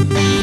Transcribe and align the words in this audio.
Okej, 0.00 0.37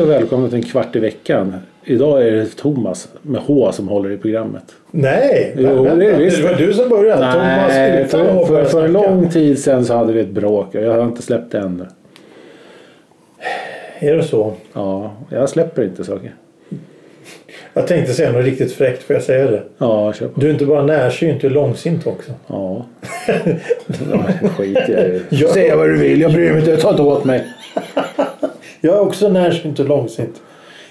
hej 0.00 0.04
och 0.04 0.20
välkomna 0.20 0.48
till 0.48 0.56
en 0.56 0.62
kvart 0.62 0.96
i 0.96 0.98
veckan. 0.98 1.56
Idag 1.84 2.26
är 2.26 2.30
det 2.30 2.46
Thomas 2.56 3.08
med 3.22 3.40
H 3.40 3.72
som 3.72 3.88
håller 3.88 4.10
i 4.10 4.16
programmet. 4.16 4.62
Nej, 4.90 5.54
Jo, 5.56 5.82
vänta, 5.82 5.94
det 5.94 6.06
är 6.06 6.18
visst. 6.18 6.36
det 6.36 6.48
var 6.48 6.54
du 6.54 6.74
som 6.74 6.88
började. 6.88 7.32
Thomas 7.32 7.68
Nej, 7.68 8.04
utan 8.04 8.26
för, 8.26 8.44
för, 8.44 8.64
för 8.64 8.84
en 8.84 8.92
lång 8.92 9.28
tid 9.30 9.58
sedan 9.58 9.84
så 9.84 9.94
hade 9.94 10.12
vi 10.12 10.20
ett 10.20 10.30
bråk. 10.30 10.68
Jag 10.72 10.92
har 10.92 11.04
inte 11.04 11.22
släppt 11.22 11.52
det 11.52 11.58
ännu. 11.58 11.86
Är 13.98 14.16
det 14.16 14.22
så? 14.22 14.52
Ja, 14.72 15.12
jag 15.30 15.48
släpper 15.48 15.82
inte 15.84 16.04
saker. 16.04 16.34
Jag 17.72 17.86
tänkte 17.86 18.12
säga 18.12 18.32
något 18.32 18.44
riktigt 18.44 18.72
fräckt, 18.72 19.02
får 19.02 19.16
jag 19.16 19.22
säga 19.22 19.50
det? 19.50 19.62
Ja, 19.78 20.12
kör 20.12 20.28
på. 20.28 20.40
Du 20.40 20.46
är 20.46 20.52
inte 20.52 20.66
bara 20.66 20.82
närsynt, 20.82 21.40
du 21.40 21.46
är 21.46 21.50
långsint 21.50 22.06
också. 22.06 22.32
Ja. 22.46 22.86
ja 24.12 24.48
skit 24.56 24.88
i 24.88 24.92
det. 24.92 25.48
Säg 25.54 25.76
vad 25.76 25.88
du 25.88 25.96
vill, 25.96 26.20
jag 26.20 26.32
bryr 26.32 26.50
mig 26.50 26.58
inte. 26.58 26.70
Jag 26.70 26.80
tar 26.80 26.90
inte 26.90 27.02
åt 27.02 27.24
mig. 27.24 27.44
Jag 28.80 28.94
är 28.94 29.00
också 29.00 29.28
närsynt 29.28 29.78
och 29.78 29.86
långsint. 29.88 30.42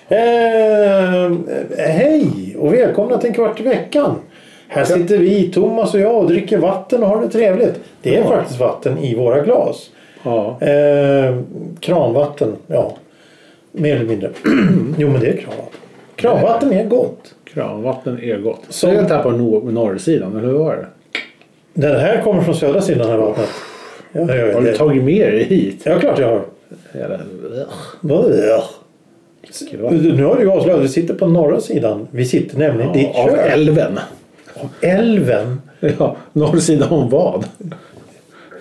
Eh, 0.07 1.31
hej 1.77 2.55
och 2.59 2.73
välkomna 2.73 3.17
till 3.17 3.27
en 3.29 3.33
kvart 3.35 3.59
i 3.59 3.63
veckan. 3.63 4.15
Här 4.67 4.83
sitter 4.83 5.17
vi, 5.17 5.51
Thomas 5.51 5.93
och 5.93 5.99
jag, 5.99 6.15
och 6.17 6.27
dricker 6.27 6.57
vatten 6.57 7.03
och 7.03 7.09
har 7.09 7.21
det 7.21 7.29
trevligt. 7.29 7.79
Det 8.01 8.15
är 8.15 8.21
Ja. 8.21 8.27
faktiskt 8.27 8.59
vatten 8.59 8.97
i 8.97 9.15
våra 9.15 9.39
glas. 9.41 9.89
Ja. 10.23 10.57
Eh, 10.61 11.35
kranvatten, 11.79 12.55
ja. 12.67 12.97
Mer 13.71 13.95
eller 13.95 14.05
mindre. 14.05 14.29
jo 14.97 15.09
men 15.09 15.21
det 15.21 15.27
är 15.27 15.37
kranvatten. 15.37 15.79
Kranvatten 16.15 16.73
är 16.73 16.85
gott. 16.85 17.35
Kranvatten 17.53 18.19
är 18.23 18.37
gott. 18.37 18.61
Så- 18.69 18.87
jag 18.87 19.23
på 19.23 19.31
nor- 19.31 19.71
norrsidan, 19.71 20.37
eller 20.37 20.47
hur 20.47 20.53
var 20.57 20.75
det? 20.75 20.85
Den 21.73 21.99
här 21.99 22.21
kommer 22.21 22.41
från 22.41 22.55
södra 22.55 22.81
sidan 22.81 23.11
av 23.11 23.19
vattnet. 23.19 23.49
Ja, 24.11 24.19
ja, 24.27 24.35
ja, 24.35 24.53
Har 24.53 24.61
du 24.61 24.73
tagit 24.73 25.03
med 25.03 25.31
dig 25.33 25.43
hit? 25.43 25.81
Ja, 25.85 25.99
klart 25.99 26.19
jag 26.19 26.27
har. 26.27 26.41
Äckelvatten. 26.93 27.27
Nu 30.17 30.23
har 30.23 30.35
du 30.35 30.41
ju 30.41 30.51
avslöjat, 30.51 30.81
vi 30.83 30.87
sitter 30.89 31.13
på 31.13 31.27
norra 31.27 31.59
sidan. 31.61 32.07
Vi 32.11 32.25
sitter 32.25 32.57
nämligen 32.57 32.95
i 32.95 32.97
ditt 32.97 33.09
Ja, 33.13 33.23
av 33.23 33.27
kök. 33.27 33.51
älven. 33.53 33.99
Älven. 34.81 35.61
Ja, 35.99 36.15
norrsidan 36.33 36.89
om 36.89 37.09
vad? 37.09 37.43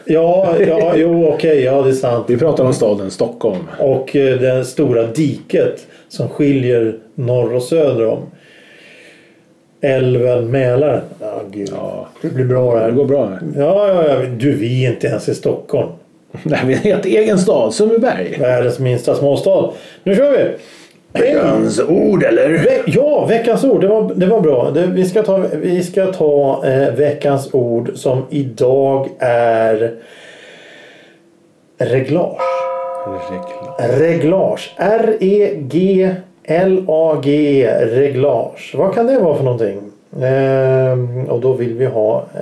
Ja, 0.05 0.57
ja 0.61 0.97
jo 0.97 1.29
okej, 1.29 1.63
ja 1.63 1.83
det 1.83 1.89
är 1.91 1.95
sant. 1.95 2.25
Vi 2.29 2.37
pratar 2.37 2.65
om 2.65 2.73
staden 2.75 3.11
Stockholm. 3.11 3.59
Och 3.79 4.17
eh, 4.17 4.41
det 4.41 4.65
stora 4.65 5.03
diket 5.07 5.87
som 6.09 6.29
skiljer 6.29 6.99
norr 7.15 7.53
och 7.55 7.63
söder 7.63 8.07
om. 8.07 8.19
Älven 9.81 10.51
Mälaren. 10.51 11.03
Gud. 11.51 11.69
Ja. 11.73 12.09
Det 12.23 12.29
blir 12.29 12.45
bra 12.45 12.75
det 12.75 12.79
Det 12.81 12.85
här. 12.85 12.91
går 12.91 13.05
bra. 13.05 13.39
Ja, 13.57 13.89
ja, 13.89 14.09
ja. 14.09 14.27
Du, 14.39 14.53
vi 14.53 14.87
är 14.87 14.91
inte 14.93 15.07
ens 15.07 15.29
i 15.29 15.35
Stockholm. 15.35 15.89
Nej, 16.43 16.61
vi 16.67 16.73
är 16.73 16.77
en 16.77 16.83
helt 16.83 17.05
egen 17.05 17.39
stad, 17.39 17.75
Sundbyberg. 17.75 18.37
Världens 18.41 18.79
minsta 18.79 19.15
småstad. 19.15 19.71
Nu 20.05 20.15
kör 20.17 20.33
vi! 20.33 20.45
Veckans 21.13 21.81
ord 21.89 22.23
eller? 22.23 22.49
Ve- 22.49 22.83
Ja, 22.87 23.25
veckans 23.27 23.65
ord. 23.65 23.81
Det 23.81 23.89
var, 23.89 24.13
det 24.15 24.27
var 24.27 24.41
bra. 24.41 24.71
Det, 24.71 24.87
vi 24.87 25.05
ska 25.05 25.23
ta, 25.23 25.37
vi 25.53 25.83
ska 25.83 26.07
ta 26.13 26.63
eh, 26.67 26.95
veckans 26.95 27.55
ord 27.55 27.91
som 27.95 28.23
idag 28.31 29.09
är 29.19 29.95
reglage. 31.79 32.37
Reglage. 33.79 34.75
R-E-G-L-A-G-E. 36.49 37.87
Reglage. 37.87 38.75
Vad 38.75 38.95
kan 38.95 39.07
det 39.07 39.19
vara 39.19 39.37
för 39.37 39.45
någonting? 39.45 39.79
Ehm, 40.23 41.25
och 41.29 41.41
då 41.41 41.53
vill 41.53 41.75
vi 41.75 41.87
ha 41.87 42.17
eh, 42.35 42.41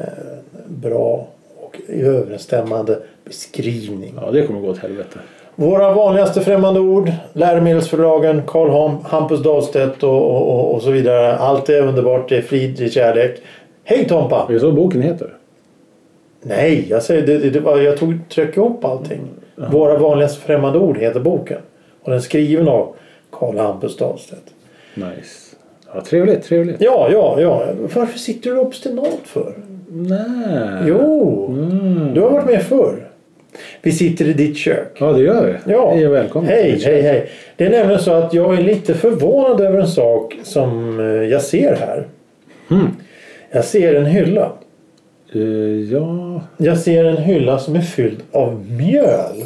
bra 0.67 1.27
och 1.61 1.77
överensstämmande 1.89 2.99
beskrivning. 3.27 4.15
Ja, 4.21 4.31
det 4.31 4.47
kommer 4.47 4.61
gå 4.61 4.69
åt 4.69 4.79
helvete. 4.79 5.19
Våra 5.55 5.93
vanligaste 5.95 6.41
främmande 6.41 6.81
ord. 6.81 7.13
Läromedelsförlagen, 7.33 8.43
Carl 8.47 8.71
Ham, 8.71 8.97
Hampus 9.05 9.43
Dahlstedt 9.43 10.03
och, 10.03 10.11
och, 10.31 10.51
och, 10.55 10.75
och 10.75 10.83
så 10.83 10.91
vidare. 10.91 11.37
Allt 11.37 11.69
är 11.69 11.83
underbart. 11.83 12.29
Det 12.29 12.37
är 12.37 12.43
frid, 12.43 12.75
det 12.79 12.85
är 12.85 12.89
kärlek. 12.89 13.41
Hej 13.85 14.05
Tompa! 14.09 14.47
Är 14.49 14.53
det 14.53 14.61
så 14.61 14.73
boken 14.73 15.03
heter? 15.03 15.31
Nej, 16.43 16.87
jag 16.89 17.03
säger 17.03 17.27
det, 17.27 17.39
det, 17.39 17.61
det 17.61 17.83
jag 17.83 17.97
tog, 17.99 18.15
tryckte 18.29 18.61
ihop 18.61 18.85
allting. 18.85 19.21
Våra 19.71 19.99
vanligaste 19.99 20.41
främmande 20.41 20.79
ord 20.79 20.99
heter 20.99 21.21
boken. 21.21 21.59
Och 22.03 22.11
den 22.11 22.19
är 22.19 22.23
skriven 22.23 22.69
av 22.69 22.95
Carl 23.33 23.59
Hampus 23.59 23.97
Dahlstedt. 23.97 24.45
Nice. 24.95 25.57
Ja, 25.95 26.01
trevligt, 26.01 26.43
trevligt. 26.45 26.77
Ja, 26.81 27.09
ja, 27.13 27.41
ja. 27.41 27.63
Varför 27.95 28.19
sitter 28.19 28.51
du 28.51 28.59
obstinat 28.59 29.19
för? 29.25 29.55
Nej. 29.89 30.85
Jo, 30.87 31.47
Mm. 31.49 32.15
du 32.15 32.21
har 32.21 32.31
varit 32.31 32.47
med 32.47 32.63
förr. 32.63 33.06
Vi 33.87 33.93
sitter 33.93 34.25
i 34.29 34.33
ditt 34.33 34.57
kök. 34.57 34.97
Ja, 34.99 35.13
det 35.13 35.23
gör 35.23 35.47
vi. 35.47 35.73
Ja. 35.73 35.91
Hej 35.95 36.07
och 36.07 36.15
välkommen. 36.15 36.51
Hej, 36.51 36.81
hej, 36.85 37.03
hej. 37.03 37.29
Det 37.57 37.65
är 37.67 37.71
nämligen 37.71 38.01
så 38.03 38.13
att 38.13 38.35
jag 38.35 38.59
är 38.59 38.63
lite 38.63 38.95
förvånad 38.95 39.61
över 39.61 39.79
en 39.79 39.89
sak 39.89 40.37
som 40.43 41.01
eh, 41.01 41.07
jag 41.07 41.43
ser 41.43 41.77
här. 41.77 42.07
Mm. 42.71 42.87
Jag 43.51 43.65
ser 43.65 43.95
en 43.95 44.07
hylla. 44.07 44.53
Eh, 45.35 45.41
ja, 45.93 46.41
Jag 46.57 46.79
ser 46.79 47.05
en 47.05 47.17
hylla 47.17 47.59
som 47.59 47.77
är 47.77 47.81
fylld 47.81 48.23
av 48.33 48.67
mjöl. 48.71 49.45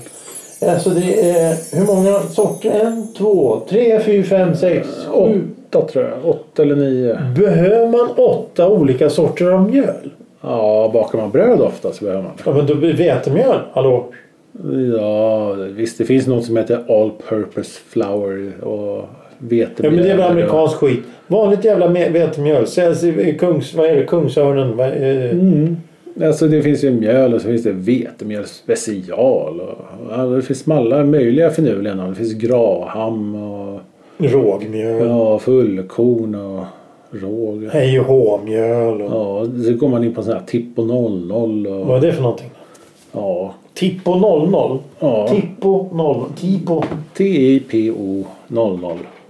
Alltså 0.68 0.90
det 0.90 1.30
är 1.30 1.76
hur 1.78 1.86
många 1.86 2.18
sorter? 2.20 2.80
En, 2.80 3.14
två, 3.18 3.60
tre, 3.68 4.00
fyra, 4.00 4.24
fem, 4.24 4.56
sex, 4.56 4.88
sju. 5.06 5.42
åtta 5.68 5.86
tror 5.88 6.04
jag. 6.04 6.30
Åtta 6.30 6.62
eller 6.62 6.76
nio. 6.76 7.18
Behöver 7.36 7.88
man 7.88 8.08
åtta 8.16 8.68
olika 8.68 9.10
sorter 9.10 9.46
av 9.46 9.70
mjöl? 9.70 10.10
Ja, 10.40 10.90
bakar 10.92 11.18
man 11.18 11.30
bröd 11.30 11.60
ofta 11.60 11.92
så 11.92 12.04
behöver 12.04 12.22
man. 12.22 12.32
Ja 12.44 12.52
men 12.52 12.66
då 12.66 12.74
blir 12.74 12.92
vetemjöl. 12.92 13.58
Hallå? 13.72 14.06
Ja, 14.98 15.52
visst. 15.54 15.98
Det 15.98 16.04
finns 16.04 16.26
något 16.26 16.44
som 16.44 16.56
heter 16.56 16.84
All 16.88 17.10
Purpose 17.28 17.80
Flour 17.88 18.64
och 18.64 19.04
vetemjöl. 19.38 19.76
Ja 19.84 19.90
men 19.90 20.02
det 20.04 20.10
är 20.10 20.16
väl 20.16 20.30
amerikansk 20.30 20.76
skit. 20.76 21.00
Vanligt 21.26 21.64
jävla 21.64 21.88
vetemjöl. 21.88 22.66
Säljs 22.66 23.04
i 23.04 23.36
Kungs... 23.40 23.74
Vad 23.74 23.86
är 23.86 23.96
det? 23.96 24.04
Kungsörnen? 24.04 24.80
Är- 24.80 25.30
Mm. 25.32 25.76
Alltså 26.24 26.48
det 26.48 26.62
finns 26.62 26.84
ju 26.84 26.90
mjöl 26.90 27.34
och 27.34 27.40
så 27.40 27.48
finns 27.48 27.62
det 27.62 27.72
vetemjöl 27.72 28.44
special. 28.46 29.60
Och, 29.60 29.78
ja, 30.10 30.16
det 30.16 30.42
finns 30.42 30.68
alla 30.68 31.04
möjliga 31.04 31.50
finurliga 31.50 31.94
Det 31.94 32.14
finns 32.14 32.32
graham 32.34 33.34
och 33.34 33.80
Rågmjöl. 34.18 35.06
ja, 35.08 35.38
fullkorn 35.38 36.34
och 36.34 36.64
råg. 37.10 37.68
Hej 37.72 38.00
och 38.00 38.06
hå-mjöl. 38.06 39.02
Och... 39.02 39.10
Ja, 39.10 39.46
så 39.64 39.72
går 39.74 39.88
man 39.88 40.04
in 40.04 40.14
på 40.14 40.22
sån 40.22 40.32
här 40.32 40.42
Tippo 40.46 40.82
00 40.84 41.66
och 41.66 41.86
Vad 41.86 41.96
är 42.04 42.06
det 42.06 42.12
för 42.12 42.22
någonting? 42.22 42.50
ja, 43.12 43.54
Tippo 43.74 44.14
00. 44.14 44.78
ja. 44.98 45.28
Tippo 45.28 45.88
00. 45.92 46.24
Tippo 46.40 46.84
T-I-P-O 47.16 48.24
00. 48.48 48.78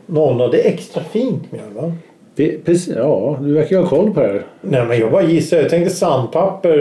00. 0.07 0.51
Det 0.51 0.61
är 0.67 0.73
extra 0.73 1.03
fint 1.03 1.53
mjöl 1.53 1.63
va? 1.75 1.93
Det, 2.35 2.55
är 2.55 2.59
precis, 2.59 2.95
ja, 2.97 3.39
du 3.43 3.53
verkar 3.53 3.77
ju 3.77 3.83
ha 3.83 3.89
koll 3.89 4.11
på 4.15 4.21
det 4.21 4.27
här. 4.27 4.43
Nej 4.61 4.85
men 4.85 4.99
jag 4.99 5.13
bara 5.13 5.23
gissar. 5.23 5.57
Jag 5.57 5.69
tänkte 5.71 5.95
sandpapper. 5.95 6.79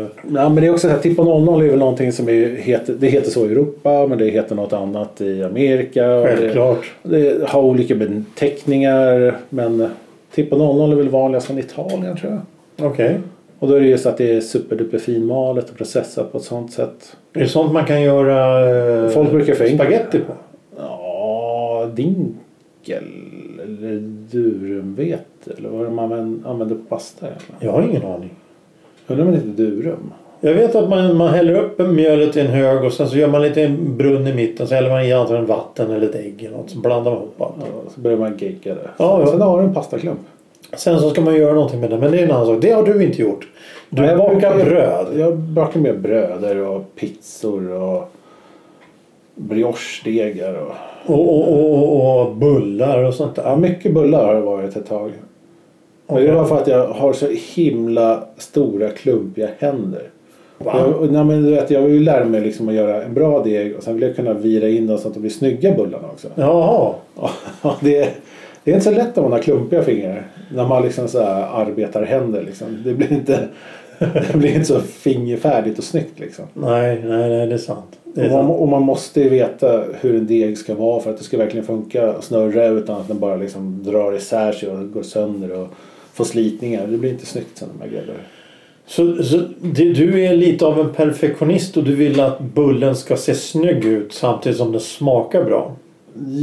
eh, 0.00 0.06
Ja, 0.34 0.48
men 0.48 0.54
det 0.54 0.66
är 0.66 0.70
också 0.70 0.88
så 0.88 0.94
här, 0.94 0.98
Tippo 1.00 1.24
00 1.40 1.62
är 1.62 1.68
väl 1.70 1.78
någonting 1.78 2.12
som 2.12 2.28
är, 2.28 2.56
heter, 2.56 2.94
det 2.98 3.06
heter 3.06 3.30
så 3.30 3.46
i 3.46 3.50
Europa 3.52 4.06
men 4.06 4.18
det 4.18 4.28
heter 4.30 4.54
något 4.54 4.72
annat 4.72 5.20
i 5.20 5.42
Amerika. 5.42 6.14
och 6.14 6.26
det- 6.26 6.36
Självklart. 6.36 6.92
Det 7.02 7.48
har 7.48 7.62
olika 7.62 7.94
beteckningar 7.94 9.34
men 9.48 9.88
Tippo 10.34 10.56
00 10.56 10.92
är 10.92 10.96
väl 10.96 11.08
vanligast 11.08 11.46
från 11.46 11.58
Italien 11.58 12.16
tror 12.16 12.32
jag. 12.76 12.86
Okej. 12.90 13.16
Och 13.64 13.70
då 13.70 13.76
är 13.76 13.80
det 13.80 13.86
just 13.86 14.06
att 14.06 14.16
det 14.16 14.36
är 14.36 14.40
superduper 14.40 14.98
finmalet 14.98 15.70
och 15.70 15.76
processat 15.76 16.32
på 16.32 16.38
ett 16.38 16.44
sånt 16.44 16.72
sätt. 16.72 17.16
Är 17.32 17.40
det 17.40 17.48
sånt 17.48 17.72
man 17.72 17.84
kan 17.84 18.02
göra 18.02 18.70
eh, 19.04 19.08
Folk 19.10 19.30
brukar 19.30 19.54
få 19.54 19.66
spagetti 19.66 20.18
på? 20.18 20.32
Ja, 20.78 21.88
dinkel 21.94 23.04
eller 23.62 24.00
durumvete 24.30 25.50
eller 25.58 25.68
vad 25.68 25.92
man 25.92 26.42
använder- 26.46 26.74
på 26.74 26.82
pasta? 26.88 27.26
Eller? 27.26 27.36
Jag 27.60 27.72
har 27.72 27.82
ingen 27.82 28.02
aning. 28.04 28.30
Undrar 29.06 29.24
om 29.26 29.30
det 29.32 29.36
heter 29.36 29.48
durum? 29.48 30.12
Jag 30.40 30.54
vet 30.54 30.74
att 30.74 30.88
man, 30.88 31.16
man 31.16 31.28
häller 31.34 31.54
upp 31.54 31.78
mjölet 31.78 32.36
i 32.36 32.40
en 32.40 32.46
hög 32.46 32.84
och 32.84 32.92
sen 32.92 33.08
så 33.08 33.16
gör 33.16 33.28
man 33.28 33.42
lite 33.42 33.68
brunn 33.68 34.26
i 34.26 34.34
mitten. 34.34 34.66
Så 34.66 34.74
häller 34.74 34.90
man 34.90 35.04
i 35.04 35.12
antagligen 35.12 35.46
vatten 35.46 35.90
eller 35.90 36.06
ett 36.08 36.14
ägg 36.14 36.42
eller 36.44 36.56
något. 36.56 36.70
Så 36.70 36.78
blandar 36.78 37.10
man 37.10 37.20
ihop 37.20 37.40
allt. 37.40 37.54
Ja, 37.58 37.90
så 37.94 38.00
börjar 38.00 38.18
man 38.18 38.36
gegga 38.38 38.74
det. 38.74 38.90
Ja, 38.96 39.20
ja. 39.20 39.26
Sen 39.26 39.40
har 39.40 39.58
du 39.58 39.64
en 39.64 39.74
pastaklump. 39.74 40.20
Sen 40.72 41.00
så 41.00 41.10
ska 41.10 41.20
man 41.20 41.36
göra 41.36 41.54
någonting 41.54 41.80
med 41.80 41.90
det. 41.90 41.98
Men 41.98 42.10
det 42.12 42.18
är 42.20 42.24
en 42.24 42.30
annan 42.30 42.46
sak. 42.46 42.58
Det 42.60 42.70
har 42.70 42.82
du 42.82 43.04
inte 43.04 43.22
gjort. 43.22 43.48
Du 43.90 44.02
Nej, 44.02 44.10
jag 44.10 44.18
bakar 44.18 44.34
brukar- 44.34 44.64
bröd. 44.64 45.06
Jag 45.18 45.36
bakar 45.38 45.80
med 45.80 46.00
bröder 46.00 46.56
och 46.68 46.94
pizzor 46.96 47.70
och 47.72 48.10
briochedegar. 49.34 50.54
Och... 50.54 50.74
Och, 51.06 51.52
och, 51.52 51.74
och, 51.74 52.20
och, 52.20 52.36
bullar 52.36 53.04
och 53.04 53.14
sånt 53.14 53.36
där. 53.36 53.42
Ja, 53.42 53.56
mycket 53.56 53.94
bullar 53.94 54.26
har 54.26 54.34
det 54.34 54.40
varit 54.40 54.76
ett 54.76 54.86
tag. 54.88 55.12
Men 56.06 56.24
det 56.24 56.32
var 56.32 56.44
för 56.44 56.56
att 56.56 56.66
jag 56.68 56.88
har 56.88 57.12
så 57.12 57.26
himla 57.54 58.24
stora 58.38 58.88
klumpiga 58.88 59.48
händer. 59.58 60.02
Jag, 60.64 61.12
nej, 61.12 61.24
men 61.24 61.42
du 61.44 61.50
vet, 61.50 61.70
jag 61.70 61.80
vill 61.82 61.94
ju 61.94 62.00
lära 62.00 62.24
mig 62.24 62.40
liksom 62.40 62.68
att 62.68 62.74
göra 62.74 63.02
en 63.02 63.14
bra 63.14 63.42
deg 63.44 63.76
och 63.76 63.82
sen 63.82 63.94
vill 63.94 64.02
jag 64.02 64.16
kunna 64.16 64.32
vira 64.32 64.68
in 64.68 64.86
dem 64.86 64.98
så 64.98 65.08
att 65.08 65.14
de 65.14 65.20
blir 65.20 65.30
snygga 65.30 65.74
bullarna 65.74 66.08
också. 66.12 66.28
Jaha. 66.34 66.94
Ja, 67.62 67.76
det, 67.80 68.08
det 68.64 68.70
är 68.70 68.74
inte 68.74 68.84
så 68.84 68.90
lätt 68.90 69.18
om 69.18 69.24
man 69.24 69.32
har 69.32 69.38
klumpiga 69.38 69.82
fingrar. 69.82 70.26
När 70.54 70.66
man 70.68 70.82
liksom 70.82 71.08
så 71.08 71.22
här 71.22 71.62
arbetar 71.62 72.02
händer 72.02 72.42
liksom. 72.42 72.82
Det 72.84 72.94
blir 72.94 73.12
inte, 73.12 73.48
det 73.98 74.36
blir 74.38 74.54
inte 74.54 74.64
så 74.64 74.80
fingerfärdigt 74.80 75.78
och 75.78 75.84
snyggt 75.84 76.20
liksom. 76.20 76.44
Nej, 76.54 77.02
nej, 77.04 77.28
nej, 77.28 77.46
det 77.46 77.54
är 77.54 77.58
sant. 77.58 77.98
Det 78.04 78.20
är 78.20 78.24
Och 78.24 78.32
man, 78.32 78.46
sant. 78.46 78.60
och 78.60 78.68
man 78.68 78.82
måste 78.82 79.20
ju 79.20 79.28
veta 79.28 79.84
hur 80.00 80.16
en 80.16 80.26
deg 80.26 80.58
ska 80.58 80.74
vara 80.74 81.00
för 81.00 81.10
att 81.10 81.18
det 81.18 81.24
ska 81.24 81.38
verkligen 81.38 81.66
funka 81.66 82.12
och 82.12 82.24
snurra 82.24 82.66
utan 82.66 83.00
att 83.00 83.08
den 83.08 83.18
bara 83.18 83.36
liksom 83.36 83.82
drar 83.82 84.16
isär 84.16 84.52
sig 84.52 84.68
och 84.68 84.92
går 84.92 85.02
sönder 85.02 85.60
och 85.60 85.68
får 86.12 86.24
slitningar. 86.24 86.86
Det 86.86 86.96
blir 86.98 87.10
inte 87.10 87.26
snyggt 87.26 87.58
sen 87.58 87.68
när 87.72 87.78
man 87.78 87.94
gräddar. 87.94 88.16
Så, 88.86 89.22
så 89.22 89.40
det, 89.60 89.92
du 89.92 90.24
är 90.24 90.36
lite 90.36 90.66
av 90.66 90.80
en 90.80 90.92
perfektionist 90.92 91.76
och 91.76 91.84
du 91.84 91.94
vill 91.94 92.20
att 92.20 92.40
bullen 92.40 92.96
ska 92.96 93.16
se 93.16 93.34
snygg 93.34 93.84
ut 93.84 94.12
samtidigt 94.12 94.58
som 94.58 94.72
den 94.72 94.80
smakar 94.80 95.44
bra. 95.44 95.76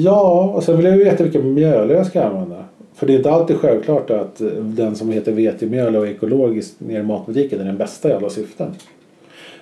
Ja, 0.04 0.52
och 0.56 0.64
sen 0.64 0.78
vill 0.78 0.86
jag 0.86 0.98
ju 0.98 1.04
veta 1.04 1.24
vilka 1.24 1.40
mjöler 1.40 1.96
jag 1.96 2.06
ska 2.06 2.24
använda. 2.24 2.66
För 2.96 3.08
det 3.08 3.14
är 3.14 3.18
inte 3.18 3.32
alltid 3.32 3.58
självklart 3.58 4.10
att 4.10 4.42
eh, 4.42 4.48
den 4.48 4.96
som 4.96 5.10
heter 5.10 5.32
vetemjöl 5.32 5.96
och 5.96 6.08
ekologiskt 6.08 6.80
nere 6.80 7.00
i 7.00 7.04
matbutiken 7.04 7.62
är 7.62 7.66
den 7.66 7.78
bästa 7.78 8.10
i 8.10 8.14
alla 8.14 8.30
syften. 8.30 8.76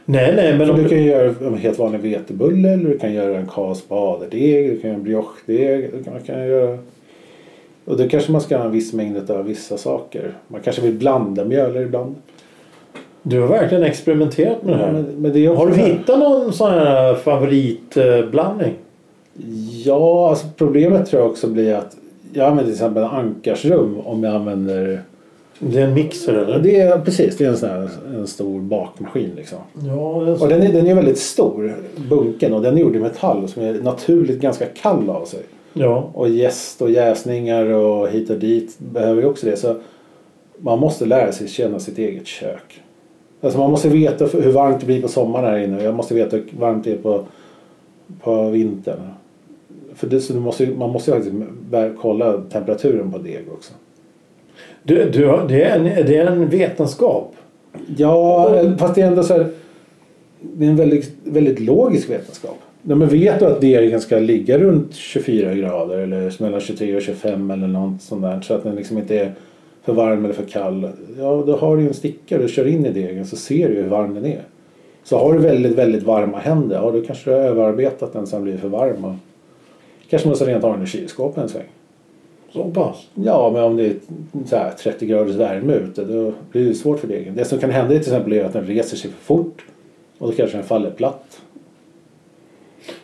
Nej, 0.06 0.33
nej, 0.35 0.57
men 0.57 0.69
om 0.69 0.83
du 0.83 0.89
kan 0.89 1.03
göra 1.03 1.33
en 1.47 1.57
helt 1.57 1.79
vanlig 1.79 2.00
vetebulle 2.00 2.69
eller 2.69 2.89
du 2.89 2.97
kan 3.00 3.13
göra 3.13 3.38
en 3.38 3.47
kaspaderdeg, 3.47 4.69
du 4.69 4.79
kan 4.79 4.89
göra 4.89 4.97
en 4.97 5.03
brioche-deg. 5.03 5.91
Du 5.91 6.03
kan, 6.03 6.13
man 6.13 6.21
kan 6.21 6.47
göra... 6.47 6.77
Och 7.85 7.97
då 7.97 8.09
kanske 8.09 8.31
man 8.31 8.41
ska 8.41 8.57
ha 8.57 8.65
en 8.65 8.71
viss 8.71 8.94
mängd 8.94 9.31
av 9.31 9.45
vissa 9.45 9.77
saker. 9.77 10.33
Man 10.47 10.61
kanske 10.61 10.81
vill 10.81 10.94
blanda 10.94 11.45
mjöler 11.45 11.81
ibland. 11.81 12.15
du 13.23 13.39
har 13.39 13.47
verkligen 13.47 13.83
experimenterat 13.83 14.63
med 14.63 14.73
det 14.73 14.85
här. 14.85 14.91
Men, 14.91 15.03
men 15.03 15.33
det 15.33 15.45
Har 15.45 15.67
du 15.67 15.75
hittat 15.75 16.19
någon 16.19 16.53
sån 16.53 16.71
här 16.71 17.15
favoritblandning? 17.15 18.73
Ja, 19.86 20.30
alltså 20.30 20.47
problemet 20.57 21.09
tror 21.09 21.21
jag 21.21 21.31
också 21.31 21.47
blir 21.47 21.74
att 21.75 21.97
jag 22.33 22.45
använder 22.45 22.63
till 22.63 22.74
exempel 22.74 23.03
ankarsrum 23.03 23.97
om 24.06 24.24
jag 24.24 24.36
använder... 24.36 25.01
Det 25.59 25.80
är 25.80 25.88
en 25.88 25.94
mixer 25.94 26.33
eller? 26.33 26.59
Det 26.59 26.80
är, 26.80 27.00
precis, 27.00 27.38
det 27.38 27.45
är 27.45 27.50
en 27.50 27.57
sån 27.57 27.69
här 27.69 27.89
en 28.15 28.27
stor 28.27 28.59
bakmaskin 28.59 29.31
liksom. 29.36 29.57
Ja, 29.74 30.21
det 30.25 30.31
är 30.31 30.36
så. 30.36 30.44
Och 30.44 30.50
den 30.50 30.62
är, 30.62 30.74
den 30.74 30.88
är 30.88 30.95
väldigt 30.95 31.19
stor, 31.19 31.75
bunken, 32.09 32.53
och 32.53 32.62
den 32.62 32.77
är 32.77 32.81
gjord 32.81 32.95
i 32.95 33.00
metall 33.00 33.47
som 33.47 33.63
är 33.63 33.74
naturligt 33.74 34.41
ganska 34.41 34.65
kall 34.65 35.09
av 35.09 35.25
sig. 35.25 35.39
ja. 35.74 36.09
Och 36.13 36.30
jäst 36.30 36.81
och 36.81 36.92
jäsningar 36.92 37.65
och 37.65 38.09
hit 38.09 38.30
och 38.30 38.39
dit 38.39 38.80
behöver 38.80 39.21
ju 39.21 39.27
också 39.27 39.45
det. 39.45 39.57
Så 39.57 39.75
man 40.57 40.80
måste 40.80 41.06
lära 41.06 41.31
sig 41.31 41.47
känna 41.47 41.80
sitt 41.80 41.97
eget 41.97 42.27
kök. 42.27 42.81
Alltså 43.42 43.59
man 43.59 43.71
måste 43.71 43.89
veta 43.89 44.25
hur 44.25 44.51
varmt 44.51 44.80
det 44.80 44.85
blir 44.85 45.01
på 45.01 45.07
sommaren 45.07 45.45
här 45.45 45.57
inne 45.57 45.77
och 45.77 45.83
jag 45.83 45.95
måste 45.95 46.13
veta 46.13 46.35
hur 46.35 46.45
varmt 46.59 46.83
det 46.83 46.92
är 46.92 46.97
på, 46.97 47.24
på 48.21 48.50
vintern. 48.50 49.00
För 49.99 50.07
det, 50.07 50.21
så 50.21 50.33
måste, 50.33 50.67
man 50.67 50.89
måste 50.89 51.11
ju 51.11 51.17
faktiskt 51.17 51.35
kolla 52.01 52.41
temperaturen 52.51 53.11
på 53.11 53.17
deg 53.17 53.45
också. 53.51 53.73
Du, 54.83 55.09
du, 55.09 55.39
det, 55.47 55.63
är 55.63 55.79
en, 55.79 55.83
det 55.83 56.17
är 56.17 56.25
en 56.25 56.49
vetenskap. 56.49 57.35
Ja, 57.97 58.55
fast 58.77 58.95
det 58.95 59.01
är 59.01 59.07
ändå 59.07 59.23
så 59.23 59.33
här, 59.33 59.47
Det 60.41 60.65
är 60.65 60.69
en 60.69 60.75
väldigt, 60.75 61.11
väldigt 61.23 61.59
logisk 61.59 62.09
vetenskap. 62.09 62.57
Ja, 62.83 62.95
men 62.95 63.07
vet 63.07 63.39
du 63.39 63.45
att 63.45 63.61
degen 63.61 64.01
ska 64.01 64.19
ligga 64.19 64.57
runt 64.57 64.95
24 64.95 65.53
grader 65.53 65.97
eller 65.97 66.41
mellan 66.41 66.59
23 66.59 66.95
och 66.95 67.01
25 67.01 67.51
eller 67.51 67.67
något 67.67 68.01
sånt 68.01 68.21
där 68.21 68.41
så 68.41 68.53
att 68.53 68.63
den 68.63 68.75
liksom 68.75 68.97
inte 68.97 69.19
är 69.19 69.33
för 69.83 69.93
varm 69.93 70.25
eller 70.25 70.33
för 70.33 70.45
kall. 70.45 70.89
Ja, 71.17 71.43
då 71.47 71.55
har 71.55 71.75
du 71.75 71.81
ju 71.81 71.87
en 71.87 71.93
stickare 71.93 72.43
och 72.43 72.49
kör 72.49 72.67
in 72.67 72.85
i 72.85 72.91
degen 72.91 73.25
så 73.25 73.35
ser 73.35 73.69
du 73.69 73.75
hur 73.75 73.89
varm 73.89 74.13
den 74.13 74.25
är. 74.25 74.41
Så 75.03 75.17
har 75.17 75.33
du 75.33 75.39
väldigt, 75.39 75.77
väldigt 75.77 76.03
varma 76.03 76.37
händer, 76.37 76.75
ja 76.75 76.91
då 76.91 77.01
kanske 77.01 77.29
du 77.29 77.35
har 77.35 77.43
överarbetat 77.43 78.13
den 78.13 78.27
så 78.27 78.35
den 78.35 78.43
blir 78.43 78.57
för 78.57 78.67
varm. 78.67 79.15
Kanske 80.09 80.29
måste 80.29 80.45
rent 80.45 80.63
ha 80.63 80.71
den 80.71 80.83
i 80.83 80.88
kylskåpet 80.88 81.44
en 81.44 81.50
sväng. 81.50 81.67
Så 82.53 82.63
pass. 82.63 83.07
Ja, 83.13 83.51
men 83.53 83.63
om 83.63 83.77
det 83.77 83.85
är 83.85 83.95
så 84.45 84.56
här 84.56 84.71
30 84.71 85.06
graders 85.06 85.35
värme 85.35 85.73
ute 85.73 86.03
då 86.03 86.33
blir 86.51 86.65
det 86.65 86.73
svårt 86.73 87.00
för 87.00 87.07
degen. 87.07 87.35
Det 87.35 87.45
som 87.45 87.59
kan 87.59 87.69
hända 87.69 87.95
är 87.95 88.00
till 88.00 88.07
exempel 88.07 88.33
är 88.33 88.44
att 88.44 88.53
den 88.53 88.65
reser 88.65 88.97
sig 88.97 89.11
för 89.11 89.23
fort 89.23 89.65
och 90.17 90.27
då 90.27 90.33
kanske 90.33 90.57
den 90.57 90.65
faller 90.65 90.91
platt. 90.91 91.41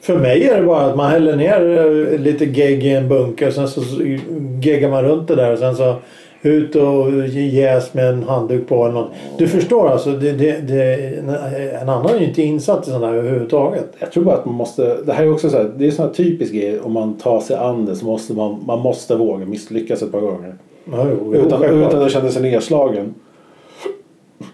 För 0.01 0.19
mig 0.19 0.43
är 0.43 0.61
det 0.61 0.67
bara 0.67 0.85
att 0.85 0.97
man 0.97 1.11
häller 1.11 1.35
ner 1.35 2.17
lite 2.17 2.45
gegg 2.45 2.85
i 2.85 2.89
en 2.89 3.09
bunker. 3.09 3.51
Sen 3.51 3.67
så 3.67 3.81
geggar 4.61 4.89
man 4.89 5.03
runt 5.03 5.27
det 5.27 5.35
där. 5.35 5.53
Och 5.53 5.59
sen 5.59 5.75
så 5.75 5.95
ut 6.45 6.75
och 6.75 7.27
jäs 7.27 7.93
med 7.93 8.09
en 8.09 8.23
handduk 8.23 8.67
på 8.67 8.83
eller 8.83 8.93
något. 8.93 9.11
Du 9.37 9.47
förstår 9.47 9.87
alltså. 9.89 10.11
Det, 10.11 10.31
det, 10.31 10.67
det, 10.67 10.93
en 11.81 11.89
annan 11.89 12.15
är 12.15 12.19
ju 12.19 12.25
inte 12.25 12.41
insatt 12.41 12.87
i 12.87 12.91
sådana 12.91 13.07
här 13.07 13.13
överhuvudtaget. 13.13 13.93
Jag 13.99 14.11
tror 14.11 14.23
bara 14.23 14.35
att 14.35 14.45
man 14.45 14.55
måste, 14.55 14.97
det 15.05 15.13
här 15.13 15.23
är 15.23 15.31
också 15.31 15.49
så 15.49 15.57
här, 15.57 15.71
det 15.77 15.87
är 15.87 15.91
sån 15.91 16.05
här 16.05 16.13
typisk 16.13 16.53
grej 16.53 16.79
om 16.79 16.91
man 16.91 17.13
tar 17.13 17.39
sig 17.39 17.55
an 17.55 17.85
det 17.85 17.95
så 17.95 18.05
måste 18.05 18.33
man, 18.33 18.63
man 18.67 18.79
måste 18.79 19.15
våga 19.15 19.45
misslyckas 19.45 20.01
ett 20.01 20.11
par 20.11 20.21
gånger. 20.21 20.55
Ja, 20.91 21.07
jo, 21.09 21.35
Utan, 21.35 21.63
utan 21.63 22.03
att 22.03 22.11
känna 22.11 22.29
sig 22.29 22.41
nedslagen. 22.41 23.13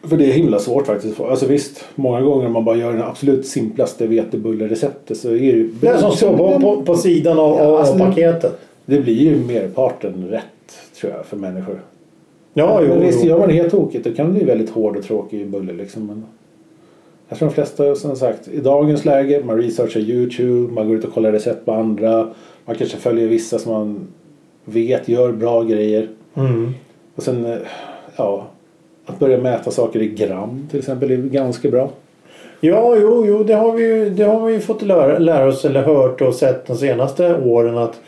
För 0.03 0.17
det 0.17 0.25
är 0.25 0.31
himla 0.31 0.59
svårt 0.59 0.87
faktiskt. 0.87 1.19
Alltså 1.19 1.45
visst, 1.45 1.85
många 1.95 2.21
gånger 2.21 2.45
om 2.45 2.53
man 2.53 2.65
bara 2.65 2.75
gör 2.75 2.91
den 2.91 3.01
absolut 3.01 3.47
simplaste 3.47 4.07
vetebullereceptet 4.07 5.17
så 5.17 5.27
är 5.27 5.33
det 5.33 5.37
ju... 5.37 5.71
Det 5.81 5.97
som 5.97 6.11
står 6.11 6.37
på, 6.37 6.59
på, 6.59 6.81
på 6.81 6.95
sidan 6.95 7.39
av, 7.39 7.57
Ja, 7.57 7.65
av 7.65 7.75
alltså, 7.75 7.97
paketet. 7.97 8.59
Det 8.85 8.99
blir 8.99 9.13
ju 9.13 9.35
merparten 9.35 10.27
rätt 10.29 10.43
tror 11.01 11.13
jag 11.13 11.25
för 11.25 11.37
människor. 11.37 11.79
Ja, 12.53 12.81
jo, 12.81 12.87
men 12.87 13.01
visst, 13.01 13.23
gör 13.23 13.39
man 13.39 13.47
det 13.47 13.53
helt 13.53 13.71
tokigt 13.71 14.05
då 14.05 14.13
kan 14.13 14.25
det 14.25 14.31
bli 14.31 14.43
väldigt 14.43 14.69
hård 14.69 14.97
och 14.97 15.03
tråkig 15.03 15.49
bulle 15.49 15.73
liksom. 15.73 16.07
Men 16.07 16.25
jag 17.29 17.37
tror 17.37 17.47
de 17.47 17.53
flesta 17.53 17.95
som 17.95 18.15
sagt 18.15 18.47
i 18.47 18.59
dagens 18.59 19.05
läge 19.05 19.43
man 19.45 19.57
researchar 19.57 19.99
Youtube, 19.99 20.73
man 20.73 20.87
går 20.87 20.97
ut 20.97 21.05
och 21.05 21.13
kollar 21.13 21.31
recept 21.31 21.65
på 21.65 21.71
andra. 21.71 22.27
Man 22.65 22.75
kanske 22.75 22.97
följer 22.97 23.27
vissa 23.27 23.59
som 23.59 23.71
man 23.71 24.07
vet 24.65 25.07
gör 25.07 25.31
bra 25.31 25.63
grejer. 25.63 26.09
Mm. 26.33 26.73
Och 27.15 27.23
sen 27.23 27.45
eh, 27.45 27.57
ja, 28.15 28.47
att 29.05 29.19
börja 29.19 29.37
mäta 29.37 29.71
saker 29.71 30.01
i 30.01 30.07
gram 30.07 30.67
till 30.69 30.79
exempel 30.79 31.11
är 31.11 31.17
ganska 31.17 31.69
bra. 31.69 31.89
Ja, 32.59 32.95
jo, 33.01 33.25
jo 33.27 33.43
det, 33.43 33.53
har 33.53 33.71
vi 33.71 33.83
ju, 33.83 34.09
det 34.09 34.23
har 34.23 34.45
vi 34.45 34.53
ju 34.53 34.59
fått 34.59 34.81
lära, 34.81 35.19
lära 35.19 35.47
oss 35.47 35.65
eller 35.65 35.83
hört 35.83 36.21
och 36.21 36.35
sett 36.35 36.67
de 36.67 36.77
senaste 36.77 37.35
åren 37.35 37.77
att, 37.77 38.01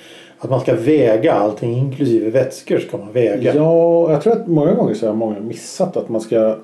att 0.44 0.52
man 0.52 0.60
ska 0.62 0.76
väga 0.76 1.34
allting 1.34 1.78
inklusive 1.78 2.30
vätskor 2.30 2.78
ska 2.80 2.98
man 2.98 3.12
väga. 3.14 3.56
Ja, 3.56 4.12
jag 4.12 4.22
tror 4.22 4.34
att 4.34 4.48
många 4.48 4.74
gånger 4.74 4.94
så 4.94 5.08
har 5.08 5.14
många 5.14 5.40
missat 5.40 5.98
att 5.98 6.10
man 6.10 6.22
ska 6.22 6.56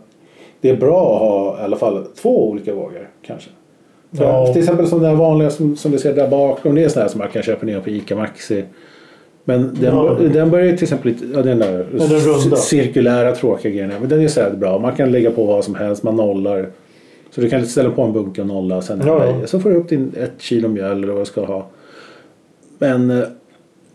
det 0.62 0.70
är 0.70 0.76
bra 0.78 1.16
att 1.16 1.20
ha 1.22 1.60
i 1.60 1.64
alla 1.64 1.76
fall 1.78 2.06
två 2.06 2.50
olika 2.50 2.74
vågor 2.74 3.10
kanske. 3.22 3.50
Ja. 4.12 4.48
Till 4.54 4.62
exempel 4.62 4.88
som 4.88 5.02
den 5.02 5.18
vanliga 5.18 5.50
som, 5.50 5.76
som 5.76 5.92
vi 5.92 5.98
ser 5.98 6.16
där 6.16 6.28
bakom. 6.28 6.76
Det 6.76 6.83
är 6.83 6.90
sån 6.90 7.02
här 7.02 7.09
som 7.09 7.19
man 7.19 7.30
kan 7.30 7.44
köpa 7.44 7.66
ner 7.66 7.80
på 7.80 7.90
ICA 7.90 8.16
Maxi. 8.16 8.64
Men 9.44 9.62
den, 9.81 9.95
Ja. 9.95 10.18
den 10.33 10.50
börjar 10.50 10.66
ju 10.66 10.78
till 10.78 10.83
exempel 10.83 11.14
ja, 11.33 11.42
den 11.42 11.59
där 11.59 11.86
den 12.50 12.57
cirkulära 12.57 13.36
tråkiga 13.36 13.71
grejen. 13.71 13.92
Men 14.00 14.09
den 14.09 14.21
är 14.21 14.28
så 14.28 14.42
här 14.42 14.52
bra. 14.52 14.80
Man 14.80 14.95
kan 14.95 15.12
lägga 15.12 15.31
på 15.31 15.44
vad 15.45 15.64
som 15.66 15.76
helst. 15.76 16.04
Man 16.04 16.16
nollar. 16.16 16.69
Så 17.31 17.42
du 17.42 17.50
kan 17.50 17.66
ställa 17.66 17.90
på 17.90 18.02
en 18.02 18.14
bunke 18.14 18.42
och 18.42 18.48
nolla 18.48 18.78
och 18.78 18.83
sen 18.83 19.02
Ja, 19.06 19.26
ja. 19.26 19.36
ja. 19.42 19.48
så 19.48 19.59
får 19.59 19.69
du 19.69 19.76
upp 19.76 19.90
din 19.90 20.12
ett 20.18 20.31
kilo 20.38 20.68
mjöl 20.68 21.04
eller 21.04 21.14
vad 21.14 21.21
du 21.21 21.26
ska 21.26 21.45
ha. 21.45 21.66
Men 22.80 23.09
eh, 23.12 23.24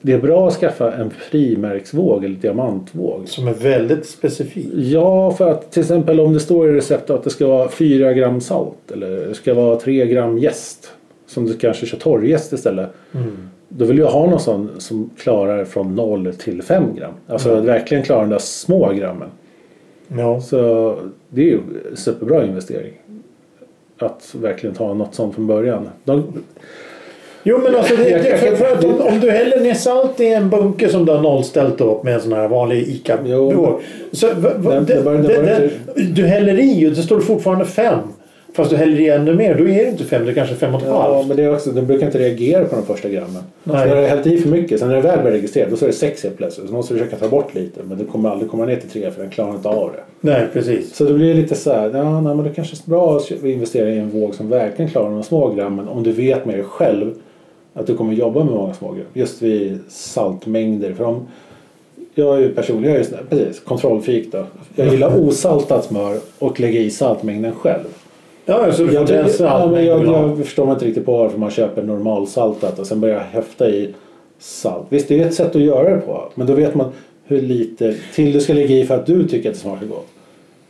det 0.06 0.12
är 0.12 0.18
bra 0.18 0.48
att 0.48 0.54
skaffa 0.54 0.92
en 0.92 1.10
frimärksvåg 1.10 2.24
eller 2.24 2.36
diamantvåg. 2.36 3.28
Som 3.28 3.48
är 3.48 3.54
väldigt 3.54 4.06
specifik. 4.06 4.68
Ja, 4.74 5.30
för 5.30 5.50
att 5.50 5.72
till 5.72 5.80
exempel 5.80 6.20
om 6.20 6.32
det 6.32 6.40
står 6.40 6.70
i 6.70 6.72
receptet 6.72 7.10
att 7.10 7.24
det 7.24 7.30
ska 7.30 7.46
vara 7.46 7.68
4 7.68 8.12
gram 8.12 8.40
salt 8.40 8.90
eller 8.92 9.10
det 9.28 9.34
ska 9.34 9.54
vara 9.54 9.76
3 9.76 10.06
gram 10.06 10.38
jäst. 10.38 10.92
Som 11.26 11.46
du 11.46 11.56
kanske 11.56 11.86
kör 11.86 11.98
torrjäst 11.98 12.52
istället. 12.52 12.90
Mm. 13.14 13.48
Då 13.68 13.84
vill 13.84 13.98
jag 13.98 14.06
ha 14.10 14.30
någon 14.30 14.40
sån 14.40 14.70
som 14.78 15.10
klarar 15.18 15.64
från 15.64 15.94
0 15.94 16.32
till 16.34 16.62
5 16.62 16.82
gram. 16.96 17.12
Alltså 17.26 17.50
Mm. 17.50 17.66
verkligen 17.66 18.04
klarar 18.04 18.20
de 18.20 18.30
där 18.30 18.38
små 18.38 18.92
grammen. 18.92 19.28
Ja. 20.08 20.40
Så 20.40 20.96
det 21.28 21.40
är 21.40 21.46
ju 21.46 21.58
en 21.90 21.96
superbra 21.96 22.44
investering. 22.46 22.92
Att 23.98 24.34
verkligen 24.40 24.74
ta 24.76 24.94
något 24.94 25.14
sånt 25.14 25.34
från 25.34 25.46
början. 25.46 25.88
De, 26.04 26.22
Jo 27.46 27.58
men 27.64 27.74
alltså 27.74 27.96
det, 27.96 28.04
det, 28.04 28.36
för, 28.38 28.56
för 28.56 28.72
att 28.72 28.84
om, 28.84 29.00
om 29.00 29.20
du 29.20 29.30
häller 29.30 29.60
ner 29.60 29.74
salt 29.74 30.20
i 30.20 30.26
en 30.32 30.50
bunke 30.50 30.88
som 30.88 31.04
du 31.04 31.12
har 31.12 31.20
nollställt 31.22 31.80
upp 31.80 32.02
med 32.02 32.14
en 32.14 32.20
sån 32.20 32.32
här 32.32 32.48
vanlig 32.48 32.88
ica 32.88 33.18
Jo. 33.26 33.80
Så, 34.12 34.26
Den- 34.26 34.42
det, 34.62 34.94
det 34.94 35.00
var- 35.00 35.14
det 35.14 35.38
var 35.38 35.70
du 36.14 36.22
häller 36.26 36.58
i 36.60 36.86
och 36.86 36.90
det 36.90 37.02
står 37.02 37.20
fortfarande 37.20 37.64
fem. 37.64 37.98
Fast 38.56 38.70
du 38.70 38.76
häller 38.76 39.00
i 39.00 39.08
ännu 39.08 39.34
mer. 39.34 39.54
Då 39.54 39.68
är 39.68 39.84
det 39.84 39.88
inte 39.90 40.04
fem, 40.04 40.24
det 40.24 40.30
är 40.30 40.34
kanske 40.34 40.54
fem 40.54 40.74
och 40.74 40.80
ett 40.82 40.86
ja, 40.88 41.02
halvt. 41.12 41.28
men 41.28 41.36
det 41.36 41.42
är 41.44 41.52
också, 41.54 41.70
de 41.70 41.82
brukar 41.86 42.06
inte 42.06 42.18
reagera 42.18 42.64
på 42.64 42.76
de 42.76 42.86
första 42.86 43.08
grammen. 43.08 43.42
Nej. 43.64 43.82
Så 43.88 43.94
när 43.94 43.96
du 44.02 44.06
hällt 44.08 44.26
i 44.26 44.38
för 44.38 44.48
mycket, 44.48 44.78
sen 44.80 44.88
när 44.88 44.94
det 44.96 45.02
väl 45.02 45.18
börjar 45.18 45.32
registrera 45.36 45.70
då 45.70 45.76
står 45.76 45.86
det 45.86 45.92
6 45.92 46.22
helt 46.22 46.36
plötsligt. 46.36 46.68
Så 46.68 46.72
måste 46.74 46.94
du 46.94 46.98
försöka 46.98 47.16
ta 47.16 47.28
bort 47.28 47.54
lite. 47.54 47.80
Men 47.88 47.98
det 47.98 48.04
kommer 48.04 48.30
aldrig 48.30 48.50
komma 48.50 48.64
ner 48.66 48.76
till 48.76 48.88
3 48.90 49.10
för 49.10 49.20
den 49.22 49.30
klarar 49.30 49.50
inte 49.54 49.68
av 49.68 49.90
det. 49.92 50.00
Nej 50.20 50.46
precis. 50.52 50.94
Så 50.96 51.04
det 51.04 51.14
blir 51.14 51.34
lite 51.34 51.54
så 51.54 51.72
här, 51.72 51.90
ja, 51.94 52.20
nej, 52.20 52.34
men 52.34 52.44
det 52.44 52.50
kanske 52.54 52.76
är 52.86 52.90
bra 52.90 53.16
att 53.16 53.30
investera 53.44 53.88
i 53.90 53.98
en 53.98 54.10
våg 54.10 54.34
som 54.34 54.48
verkligen 54.48 54.90
klarar 54.90 55.10
de 55.10 55.22
små 55.22 55.48
grammen 55.54 55.88
om 55.88 56.02
du 56.02 56.12
vet 56.12 56.46
med 56.46 56.54
dig 56.54 56.64
själv 56.64 57.14
att 57.74 57.86
du 57.86 57.96
kommer 57.96 58.12
jobba 58.12 58.44
med 58.44 58.54
många 58.54 58.74
små 58.74 58.92
gram. 58.92 59.06
Just 59.12 59.42
vid 59.42 59.78
saltmängder. 59.88 60.94
För 60.94 61.04
om, 61.04 61.26
jag 62.14 62.36
är 62.36 62.40
ju 62.40 62.54
personligen, 62.54 62.96
jag 62.96 63.20
är 63.20 63.24
precis, 63.28 63.60
kontrollfreak 63.60 64.24
då. 64.32 64.46
Jag 64.74 64.88
gillar 64.88 65.28
osaltat 65.28 65.84
smör 65.84 66.18
och 66.38 66.60
lägga 66.60 66.80
i 66.80 66.90
saltmängden 66.90 67.52
själv. 67.52 67.84
Ja, 68.46 68.72
så 68.72 68.82
Jag, 68.82 69.10
jag, 69.10 69.30
ja, 69.38 69.68
men 69.72 69.84
jag, 69.84 70.06
jag 70.06 70.38
förstår 70.38 70.66
mig 70.66 70.72
inte 70.72 70.86
riktigt 70.86 71.06
på 71.06 71.16
varför 71.16 71.38
man 71.38 71.50
köper 71.50 71.82
normalsaltat 71.82 72.78
och 72.78 72.86
sen 72.86 73.00
börjar 73.00 73.20
häfta 73.20 73.70
i 73.70 73.94
salt. 74.38 74.86
Visst, 74.88 75.08
det 75.08 75.20
är 75.20 75.26
ett 75.26 75.34
sätt 75.34 75.56
att 75.56 75.62
göra 75.62 75.94
det 75.94 76.00
på. 76.00 76.24
Men 76.34 76.46
då 76.46 76.54
vet 76.54 76.74
man 76.74 76.92
hur 77.24 77.42
lite 77.42 77.94
till 78.14 78.32
du 78.32 78.40
ska 78.40 78.52
lägga 78.52 78.76
i 78.76 78.86
för 78.86 78.94
att 78.94 79.06
du 79.06 79.28
tycker 79.28 79.48
att 79.48 79.54
det 79.54 79.60
smakar 79.60 79.86
gott. 79.86 80.08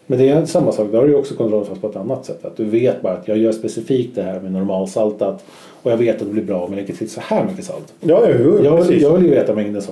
Men 0.07 0.19
det 0.19 0.29
är 0.29 0.45
samma 0.45 0.73
sak. 0.73 0.89
Då 0.93 0.99
har 0.99 1.05
du 1.05 1.11
ju 1.11 1.19
också 1.19 1.35
kontroll 1.35 1.65
fast 1.65 1.81
på 1.81 1.89
ett 1.89 1.97
annat 1.97 2.25
sätt. 2.27 2.45
Att 2.45 2.57
du 2.57 2.65
vet 2.65 3.03
bara 3.03 3.13
att 3.13 3.29
jag 3.29 3.39
gör 3.39 3.53
specifikt 3.53 4.15
det 4.15 4.23
här 4.23 4.41
med 4.41 4.53
normalsaltat 4.53 5.45
och 5.83 5.91
jag 5.91 5.97
vet 5.97 6.15
att 6.17 6.27
det 6.27 6.33
blir 6.33 6.43
bra 6.43 6.57
om 6.65 6.73
jag 6.73 6.77
lägger 6.81 6.95
till 6.95 7.11
så 7.11 7.21
här 7.21 7.45
mycket 7.45 7.65
salt. 7.65 7.95
Ja, 8.01 8.23
jo, 8.29 8.35
jo, 8.45 8.65
Jag, 8.65 8.79
precis. 8.79 9.03
jag 9.03 9.13
vill 9.15 9.25
ju 9.25 9.31
veta 9.31 9.55
mängden 9.55 9.83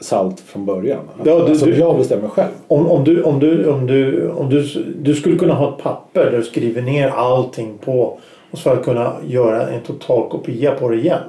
salt 0.00 0.40
från 0.40 0.66
början. 0.66 0.98
Ja, 1.24 1.24
du- 1.24 1.40
alltså, 1.50 1.66
du- 1.66 1.78
jag 1.78 1.96
bestämmer 1.98 2.28
själv. 2.28 2.50
Om, 2.68 2.86
om, 2.86 3.04
du, 3.04 3.22
om, 3.22 3.38
du, 3.38 3.66
om, 3.70 3.86
du, 3.86 4.28
om 4.30 4.48
du, 4.50 4.66
du 5.02 5.14
skulle 5.14 5.36
kunna 5.38 5.54
ha 5.54 5.68
ett 5.76 5.82
papper 5.82 6.24
där 6.30 6.38
du 6.38 6.44
skriver 6.44 6.82
ner 6.82 7.08
allting 7.08 7.78
på 7.84 8.18
och 8.50 8.58
så 8.58 8.70
att 8.70 8.84
kunna 8.84 9.12
göra 9.26 9.68
en 9.68 9.80
total 9.80 10.30
kopia 10.30 10.74
på 10.74 10.88
det 10.88 10.96
igen. 10.96 11.20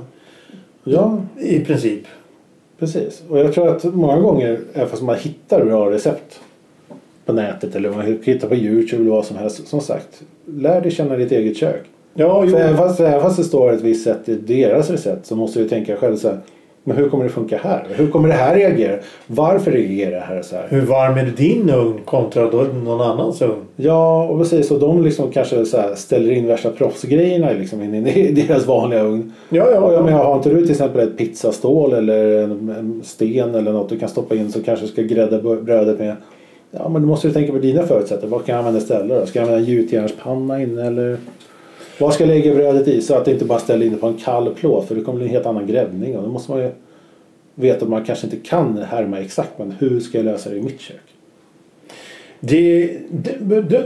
Ja, 0.83 1.17
I 1.39 1.59
princip. 1.59 2.03
Precis. 2.79 3.23
Och 3.29 3.39
jag 3.39 3.53
tror 3.53 3.67
att 3.67 3.83
många 3.83 4.19
gånger, 4.19 4.59
även 4.73 4.89
fast 4.89 5.01
man 5.03 5.15
hittar 5.15 5.65
bra 5.65 5.91
recept 5.91 6.39
på 7.31 7.41
nätet 7.41 7.75
eller 7.75 7.89
man 7.89 8.19
hittar 8.23 8.47
på 8.47 8.55
Youtube 8.55 9.01
eller 9.01 9.11
vad 9.11 9.25
som 9.25 9.37
helst. 9.37 9.67
Som 9.67 9.81
sagt, 9.81 10.21
lär 10.45 10.81
dig 10.81 10.91
känna 10.91 11.15
ditt 11.15 11.31
eget 11.31 11.57
kök. 11.57 11.83
Ja, 12.13 12.43
jo. 12.45 12.51
För 12.51 12.59
även 12.59 12.77
fast, 12.77 12.99
även 12.99 13.21
fast 13.21 13.37
det 13.37 13.43
står 13.43 13.73
ett 13.73 13.81
visst 13.81 14.03
sätt 14.03 14.29
i 14.29 14.35
deras 14.35 14.89
recept 14.89 15.25
så 15.25 15.35
måste 15.35 15.59
du 15.59 15.69
tänka 15.69 15.95
själv 15.95 16.15
så 16.15 16.27
här. 16.27 16.37
Men 16.83 16.97
hur 16.97 17.09
kommer 17.09 17.23
det 17.23 17.29
funka 17.29 17.59
här? 17.63 17.87
Hur 17.89 18.07
kommer 18.07 18.27
det 18.27 18.33
här 18.33 18.55
reagera? 18.55 18.97
Varför 19.27 19.71
reagerar 19.71 20.11
det 20.11 20.19
här 20.19 20.41
så 20.41 20.55
här? 20.55 20.65
Hur 20.69 20.81
varm 20.81 21.17
är 21.17 21.25
din 21.25 21.69
ugn 21.69 21.99
kontra 22.05 22.43
någon 22.43 23.01
annans 23.01 23.41
ugn? 23.41 23.61
Ja, 23.75 24.23
och 24.23 24.39
precis. 24.39 24.71
Och 24.71 24.79
de 24.79 25.03
liksom 25.03 25.31
kanske 25.31 25.65
ställer 25.95 26.31
in 26.31 26.47
värsta 26.47 26.69
proffsgrejerna 26.69 27.51
liksom 27.51 27.81
in 27.81 28.07
i 28.07 28.31
deras 28.31 28.65
vanliga 28.65 29.01
ugn. 29.01 29.33
Ja, 29.49 29.63
Och 29.63 29.93
jag 29.93 29.99
ja. 29.99 30.03
menar, 30.03 30.23
har 30.23 30.35
inte 30.35 30.49
du 30.49 30.61
till 30.61 30.71
exempel 30.71 31.07
ett 31.07 31.17
pizzastål 31.17 31.93
eller 31.93 32.43
en, 32.43 32.51
en 32.51 33.01
sten 33.03 33.55
eller 33.55 33.71
något 33.71 33.89
du 33.89 33.99
kan 33.99 34.09
stoppa 34.09 34.35
in 34.35 34.51
så 34.51 34.63
kanske 34.63 34.87
ska 34.87 35.01
grädda 35.01 35.55
brödet 35.55 35.99
med. 35.99 36.15
Ja, 36.71 36.89
men 36.89 37.01
då 37.01 37.07
måste 37.07 37.27
du 37.27 37.33
tänka 37.33 37.51
på 37.51 37.57
dina 37.59 37.83
förutsättningar. 37.83 38.31
Vad 38.37 38.45
kan 38.45 38.53
jag 38.55 38.59
använda 38.59 38.79
istället 38.79 39.19
då? 39.19 39.25
Ska 39.25 39.39
jag 39.39 39.47
använda 39.47 39.65
en 39.67 39.73
gjutjärnspanna 39.73 40.61
inne 40.61 40.87
eller? 40.87 41.17
Vad 41.99 42.13
ska 42.13 42.23
jag 42.23 42.27
lägga 42.29 42.55
brödet 42.55 42.87
i 42.87 43.01
så 43.01 43.15
att 43.15 43.25
det 43.25 43.31
inte 43.31 43.45
bara 43.45 43.59
ställer 43.59 43.85
in 43.85 43.97
på 43.97 44.07
en 44.07 44.17
kall 44.17 44.49
plåt 44.55 44.87
för 44.87 44.95
det 44.95 45.01
kommer 45.01 45.17
bli 45.17 45.27
en 45.27 45.31
helt 45.33 45.45
annan 45.45 45.67
gräddning 45.67 46.17
och 46.17 46.23
då 46.23 46.29
måste 46.29 46.51
man 46.51 46.61
ju 46.61 46.69
veta 47.55 47.83
att 47.85 47.89
man 47.91 48.05
kanske 48.05 48.27
inte 48.27 48.37
kan 48.37 48.77
härma 48.77 49.19
exakt 49.19 49.49
men 49.59 49.71
hur 49.79 49.99
ska 49.99 50.17
jag 50.17 50.25
lösa 50.25 50.49
det 50.49 50.55
i 50.55 50.61
mitt 50.61 50.79
kök? 50.81 50.95
Det, 52.39 52.97
det, 53.11 53.37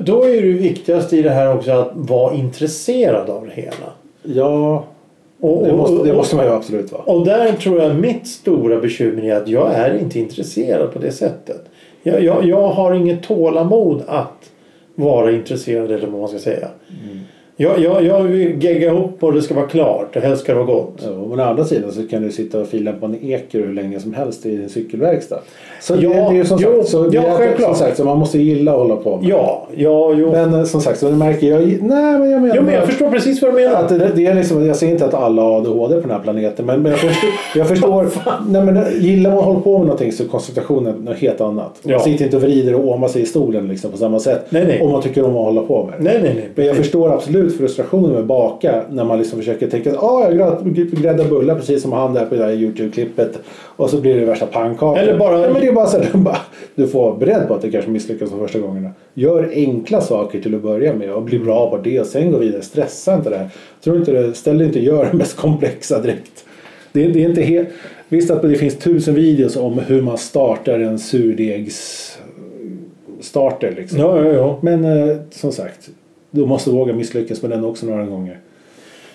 då- 0.06 0.24
är 0.24 0.42
det 0.42 0.48
viktigaste 0.54 1.18
i 1.18 1.22
det 1.22 1.30
här 1.30 1.56
också 1.56 1.72
att 1.72 1.92
vara 1.94 2.34
intresserad 2.36 3.30
av 3.30 3.46
det 3.46 3.52
hela. 3.62 3.92
Ja, 4.24 4.86
Och, 5.40 5.66
det 5.68 5.74
måste, 5.74 6.04
det 6.04 6.14
måste 6.14 6.36
man 6.36 6.46
ju 6.46 6.52
absolut 6.52 6.92
vara. 6.92 7.02
Och 7.02 7.26
där 7.26 7.52
tror 7.54 7.82
jag 7.82 7.96
mitt 7.96 8.28
stora 8.28 8.80
bekymmer 8.80 9.24
är 9.24 9.36
att 9.36 9.48
jag 9.48 9.74
är 9.74 9.98
inte 10.00 10.20
intresserad 10.20 10.94
på 10.94 11.00
det 11.00 11.12
sättet. 11.12 11.66
Jag, 12.08 12.24
jag, 12.24 12.46
jag 12.46 12.68
har 12.68 12.94
inget 12.94 13.24
tålamod 13.24 14.04
att 14.08 14.52
vara 14.96 15.32
intresserad 15.32 15.92
eller 15.92 16.08
vad 16.08 16.20
man 16.20 16.30
ska 16.30 16.40
säga. 16.40 16.68
Mm. 17.04 17.20
Jag, 17.58 17.80
jag, 17.80 18.04
jag 18.06 18.24
vill 18.24 18.64
gegga 18.64 18.88
ihop 18.88 19.24
och 19.24 19.34
det 19.34 19.42
ska 19.42 19.54
vara 19.54 19.68
klart 19.68 20.16
och 20.16 20.22
helst 20.22 20.44
ska 20.44 20.52
det 20.54 20.58
vara 20.64 20.68
gott. 20.76 20.94
Ja, 21.04 21.10
men 21.30 21.40
å 21.40 21.44
andra 21.44 21.66
sidan 21.66 21.92
så 21.92 22.08
kan 22.08 22.22
du 22.22 22.32
sitta 22.32 22.60
och 22.62 22.68
fila 22.68 22.94
på 23.00 23.06
en 23.06 23.16
eker 23.24 23.60
hur 23.60 23.74
länge 23.74 24.00
som 24.00 24.14
helst 24.14 24.46
i 24.46 24.58
din 24.58 24.70
cykelverkstad. 24.70 25.40
Så 25.82 25.94
Ja, 25.94 26.00
det, 26.00 26.08
det 26.08 26.14
är 26.20 26.32
ju 26.34 26.46
som 26.46 26.58
jo, 26.62 26.78
sagt, 26.78 26.90
så, 26.90 27.04
det 27.04 27.16
ja, 27.16 27.24
är, 27.24 27.32
självklart. 27.38 27.78
som 27.78 27.86
sagt 27.86 27.98
så 27.98 28.04
man 28.06 28.18
måste 28.18 28.40
gilla 28.40 28.72
att 28.72 28.78
hålla 28.78 28.96
på 28.96 29.18
med. 29.18 29.30
Ja, 29.30 29.68
ja, 29.76 30.14
jo. 30.18 30.32
Men 30.32 30.54
eh, 30.54 30.64
som 30.64 30.82
sagt 30.82 31.00
så 31.00 31.10
märker 31.12 31.48
jag, 31.48 31.60
nej 31.62 32.20
men 32.20 32.30
jag 32.32 32.42
menar 32.42 32.56
jo, 32.56 32.62
men 32.62 32.74
jag 32.74 32.86
förstår 32.86 33.12
precis 33.12 33.42
vad 33.42 33.52
du 33.52 33.56
menar. 33.56 33.76
att 33.84 33.90
det, 33.90 34.12
det 34.16 34.26
är 34.26 34.36
liksom, 34.36 34.66
jag 34.66 34.76
säger 34.76 34.94
inte 34.94 35.06
att 35.06 35.14
alla 35.14 35.42
har 35.42 35.58
ADHD 35.58 35.96
på 35.96 36.02
den 36.02 36.12
här 36.12 36.20
planeten 36.24 36.66
men, 36.66 36.82
men 36.82 36.92
jag 36.92 37.00
förstår, 37.02 37.30
jag 37.56 37.68
förstår 37.68 38.08
nej, 38.50 38.62
men 38.66 38.84
gillar 39.02 39.30
man 39.30 39.40
att 39.40 39.46
hålla 39.46 39.60
på 39.60 39.78
med 39.78 39.88
någonting 39.88 40.12
så 40.12 40.24
är 40.24 40.28
koncentrationen 40.28 40.94
något 40.96 41.18
helt 41.18 41.42
annat. 41.42 41.80
Man 41.84 41.92
Ja. 41.94 42.00
sitter 42.00 42.26
inte 42.26 42.38
och 42.38 42.44
vrider 42.44 42.76
och 42.76 42.88
åmar 42.92 43.08
sig 43.08 43.22
i 43.22 43.26
stolen 43.26 43.68
liksom 43.68 43.92
på 43.92 43.98
samma 43.98 44.20
sätt 44.20 44.46
Nej, 44.50 44.66
nej. 44.68 44.82
om 44.82 44.92
man 44.92 45.02
tycker 45.02 45.24
om 45.24 45.30
att 45.38 45.46
hålla 45.46 45.62
på 45.62 45.84
med 45.86 45.94
det. 46.00 46.04
Nej, 46.04 46.20
nej, 46.24 46.34
nej. 46.36 46.50
Men 46.56 46.66
jag 46.66 46.76
förstår 46.76 47.14
absolut 47.14 47.45
frustrationen 47.50 48.12
med 48.12 48.26
baka 48.26 48.84
när 48.90 49.04
man 49.04 49.18
liksom 49.18 49.40
försöker 49.40 49.68
tänka 49.68 49.92
att 49.92 50.04
ah, 50.04 50.32
jag 50.32 50.76
gräddar 51.02 51.30
bullar 51.30 51.56
precis 51.56 51.82
som 51.82 51.92
han 51.92 52.14
där 52.14 52.26
på 52.26 52.36
det 52.36 52.42
där 52.42 52.52
Youtube-klippet 52.52 53.40
och 53.76 53.90
så 53.90 54.02
blir 54.02 54.16
det 54.20 54.26
värsta 54.26 54.46
pannkakor. 54.46 55.00
Eller 55.00 55.18
bara- 55.18 55.42
ja, 55.42 55.50
men 55.54 55.62
det 55.62 55.68
är 55.68 55.74
bara 55.74 55.88
så 55.88 55.98
här, 55.98 56.38
du 56.76 56.88
får 56.88 57.02
vara 57.02 57.16
beredd 57.18 57.48
på 57.48 57.54
att 57.54 57.62
det 57.62 57.72
kanske 57.72 57.92
misslyckas 57.92 58.30
de 58.30 58.40
första 58.40 58.60
gångerna. 58.60 58.90
Gör 59.14 59.50
enkla 59.54 60.02
saker 60.02 60.42
till 60.42 60.56
att 60.56 60.62
börja 60.62 60.94
med 60.94 61.14
och 61.14 61.22
bli 61.22 61.40
bra 61.40 61.70
på 61.70 61.78
det 61.78 62.00
och 62.00 62.06
sen 62.06 62.32
gå 62.32 62.38
vidare. 62.38 62.62
Stressa 62.62 63.16
inte 63.16 63.30
det 63.30 63.38
här. 63.38 63.50
Tror 63.84 63.98
inte 63.98 64.12
det, 64.12 64.34
ställ 64.34 64.58
dig 64.58 64.68
inte 64.68 64.80
och 64.80 64.86
gör 64.86 65.06
det 65.12 65.18
mest 65.18 65.38
komplexa 65.38 66.02
direkt. 66.02 66.46
Det, 66.92 67.08
det 67.08 67.24
är 67.24 67.30
inte 67.30 67.42
helt... 67.42 67.70
Visst 68.10 68.32
att 68.32 68.42
det 68.42 68.56
finns 68.56 68.76
tusen 68.78 69.16
videos 69.16 69.56
om 69.58 69.80
hur 69.88 70.02
man 70.02 70.18
startar 70.18 70.80
en 70.80 71.00
surdegs 71.00 72.12
starter 73.20 73.74
liksom. 73.78 74.00
Ja, 74.00 74.26
ja, 74.26 74.32
ja. 74.32 74.60
Men 74.62 74.86
eh, 74.86 75.18
som 75.32 75.52
sagt, 75.52 75.90
du 76.36 76.46
måste 76.46 76.70
våga 76.70 76.94
misslyckas 76.94 77.42
med 77.42 77.52
den 77.52 77.66
också 77.66 77.86
några 77.86 78.06
gånger. 78.06 78.40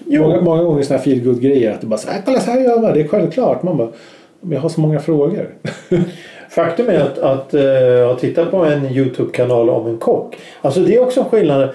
Jo. 0.06 0.22
Många, 0.22 0.40
många 0.40 0.62
gånger 0.62 0.82
sådana 0.82 0.98
här 0.98 1.04
feelgood 1.04 1.40
grejer 1.40 1.72
att 1.72 1.80
du 1.80 1.86
bara 1.86 1.98
så 1.98 2.10
här, 2.10 2.22
kolla 2.24 2.40
så 2.40 2.50
här 2.50 2.60
gör 2.60 2.80
man, 2.80 2.92
det 2.92 3.00
är 3.00 3.08
självklart. 3.08 3.62
Man 3.62 3.76
bara, 3.76 3.88
men 4.40 4.52
jag 4.52 4.60
har 4.60 4.68
så 4.68 4.80
många 4.80 5.00
frågor. 5.00 5.54
Faktum 6.50 6.88
är 6.88 7.00
att, 7.00 7.18
att 7.18 7.54
eh, 7.54 7.62
jag 7.62 8.08
har 8.08 8.14
tittat 8.14 8.50
på 8.50 8.56
en 8.56 8.86
Youtube-kanal 8.86 9.70
om 9.70 9.86
en 9.86 9.98
kock. 9.98 10.36
Alltså 10.60 10.80
det 10.80 10.94
är 10.94 11.02
också 11.02 11.20
en 11.20 11.26
skillnad. 11.26 11.68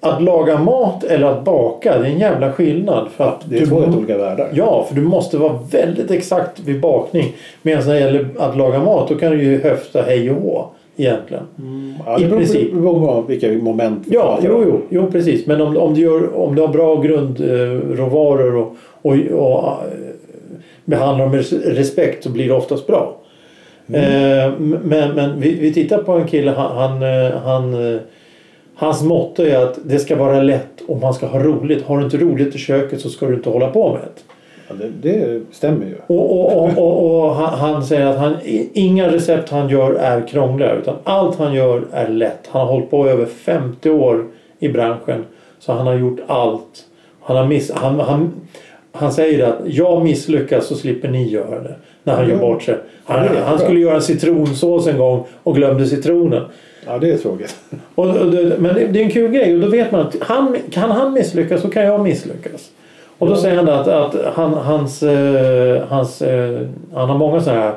Att 0.00 0.22
laga 0.22 0.58
mat 0.58 1.04
eller 1.04 1.26
att 1.26 1.44
baka, 1.44 1.98
det 1.98 2.06
är 2.06 2.10
en 2.10 2.18
jävla 2.18 2.52
skillnad. 2.52 3.08
För 3.16 3.24
att 3.24 3.40
Det 3.44 3.56
är 3.56 3.60
du, 3.60 3.66
två 3.66 3.80
helt 3.80 3.96
olika 3.96 4.18
världar. 4.18 4.50
Ja, 4.52 4.84
för 4.88 4.94
du 4.94 5.00
måste 5.00 5.38
vara 5.38 5.58
väldigt 5.70 6.10
exakt 6.10 6.60
vid 6.60 6.80
bakning. 6.80 7.36
Medan 7.62 7.86
när 7.86 7.94
det 7.94 8.00
gäller 8.00 8.28
att 8.38 8.56
laga 8.56 8.78
mat, 8.78 9.08
då 9.08 9.14
kan 9.14 9.32
du 9.32 9.42
ju 9.42 9.62
höfta 9.62 10.02
hej 10.02 10.30
och 10.30 10.42
hå. 10.42 10.66
Egentligen. 10.96 11.42
Ja, 12.06 12.20
I 12.20 12.22
det 12.22 12.30
princip. 12.30 12.72
beror 12.72 13.06
på 13.06 13.24
vilka 13.28 13.52
moment 13.52 14.02
vi 14.06 14.14
Ja, 14.14 14.38
jo, 14.42 14.64
jo, 14.66 14.80
jo 14.88 15.10
precis. 15.10 15.46
Men 15.46 15.60
om, 15.60 15.76
om, 15.76 15.94
du 15.94 16.00
gör, 16.00 16.36
om 16.36 16.54
du 16.54 16.62
har 16.62 16.68
bra 16.68 17.00
grundråvaror 17.00 18.56
och, 18.56 18.76
och, 19.02 19.12
och 19.12 19.68
eh, 19.68 19.78
behandlar 20.84 21.24
dem 21.24 21.32
med 21.32 21.76
respekt 21.76 22.24
så 22.24 22.30
blir 22.30 22.48
det 22.48 22.54
oftast 22.54 22.86
bra. 22.86 23.16
Eh, 23.88 24.52
men 24.58 25.14
men 25.14 25.40
vi, 25.40 25.54
vi 25.54 25.72
tittar 25.74 25.98
på 25.98 26.12
en 26.12 26.26
kille, 26.26 26.50
han, 26.50 26.76
han, 26.76 27.02
han, 27.44 27.94
eh, 27.94 28.00
hans 28.74 29.02
motto 29.02 29.42
är 29.42 29.56
att 29.56 29.78
det 29.84 29.98
ska 29.98 30.16
vara 30.16 30.42
lätt 30.42 30.80
och 30.88 31.00
man 31.00 31.14
ska 31.14 31.26
ha 31.26 31.38
roligt. 31.38 31.82
Har 31.82 31.98
du 31.98 32.04
inte 32.04 32.16
roligt 32.16 32.54
i 32.54 32.58
köket 32.58 33.00
så 33.00 33.08
ska 33.08 33.26
du 33.26 33.34
inte 33.34 33.50
hålla 33.50 33.70
på 33.70 33.92
med 33.92 34.00
det. 34.02 34.35
Ja, 34.68 34.74
det, 34.74 35.08
det 35.08 35.40
stämmer 35.50 35.86
ju. 35.86 35.94
Och, 36.06 36.32
och, 36.32 36.78
och, 36.78 37.24
och, 37.24 37.34
han, 37.34 37.84
säger 37.86 38.06
att 38.06 38.18
han, 38.18 38.36
inga 38.72 39.12
recept 39.12 39.50
han 39.50 39.68
gör 39.68 39.94
är 39.94 40.28
krångliga 40.28 40.72
utan 40.72 40.94
allt 41.04 41.38
han 41.38 41.54
gör 41.54 41.82
är 41.92 42.08
lätt. 42.08 42.48
Han 42.48 42.66
har 42.66 42.72
hållit 42.72 42.90
på 42.90 43.06
i 43.06 43.10
över 43.10 43.26
50 43.26 43.90
år 43.90 44.24
i 44.58 44.68
branschen. 44.68 45.24
Så 45.58 45.72
han 45.72 45.86
har 45.86 45.94
gjort 45.94 46.20
allt. 46.26 46.84
Han, 47.22 47.36
har 47.36 47.46
miss, 47.46 47.70
han, 47.74 48.00
han, 48.00 48.32
han 48.92 49.12
säger 49.12 49.46
att 49.46 49.58
jag 49.64 50.04
misslyckas 50.04 50.66
så 50.66 50.74
slipper 50.74 51.08
ni 51.08 51.28
göra 51.28 51.62
det. 51.62 51.74
När 52.02 52.14
han 52.14 52.28
gör 52.28 52.34
Ja. 52.34 52.40
bort 52.40 52.62
sig. 52.62 52.78
Han, 53.04 53.28
han 53.44 53.58
skulle 53.58 53.80
göra 53.80 53.94
en 53.94 54.02
citronsås 54.02 54.86
en 54.86 54.98
gång 54.98 55.24
och 55.42 55.54
glömde 55.56 55.86
citronen. 55.86 56.42
Ja, 56.86 56.98
det 56.98 57.10
är 57.10 57.18
tråkigt. 57.18 57.56
Och, 57.94 58.06
och, 58.06 58.26
men 58.58 58.74
det, 58.74 58.86
det 58.86 59.00
är 59.00 59.04
en 59.04 59.10
kul 59.10 59.30
grej 59.32 59.54
och 59.54 59.60
då 59.60 59.68
vet 59.68 59.92
man 59.92 60.00
att 60.00 60.16
han, 60.20 60.56
kan 60.70 60.90
han 60.90 61.12
misslyckas 61.12 61.62
så 61.62 61.70
kan 61.70 61.84
jag 61.84 62.00
misslyckas. 62.00 62.70
Och 63.18 63.28
då 63.28 63.36
säger 63.36 63.56
han 63.56 63.68
att, 63.68 63.88
att 63.88 64.34
han, 64.34 64.54
hans, 64.54 65.02
eh, 65.02 65.82
hans, 65.88 66.22
eh, 66.22 66.66
han 66.94 67.10
har 67.10 67.18
många 67.18 67.40
sådana 67.40 67.60
här 67.60 67.74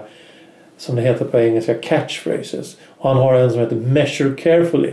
som 0.77 0.95
det 0.95 1.01
heter 1.01 1.25
på 1.25 1.39
engelska 1.39 1.73
catchphrases. 1.73 2.77
Och 2.87 3.09
han 3.09 3.17
har 3.17 3.33
en 3.33 3.51
som 3.51 3.59
heter 3.59 3.75
measure 3.75 4.35
carefully. 4.35 4.91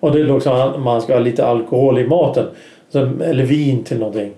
Och 0.00 0.12
det 0.12 0.20
är 0.20 0.30
också 0.30 0.50
att 0.50 0.80
man 0.80 1.02
ska 1.02 1.12
ha 1.12 1.20
lite 1.20 1.46
alkohol 1.46 1.98
i 1.98 2.06
maten. 2.06 2.46
Så, 2.88 2.98
eller 2.98 3.44
vin 3.44 3.84
till 3.84 3.98
någonting. 3.98 4.32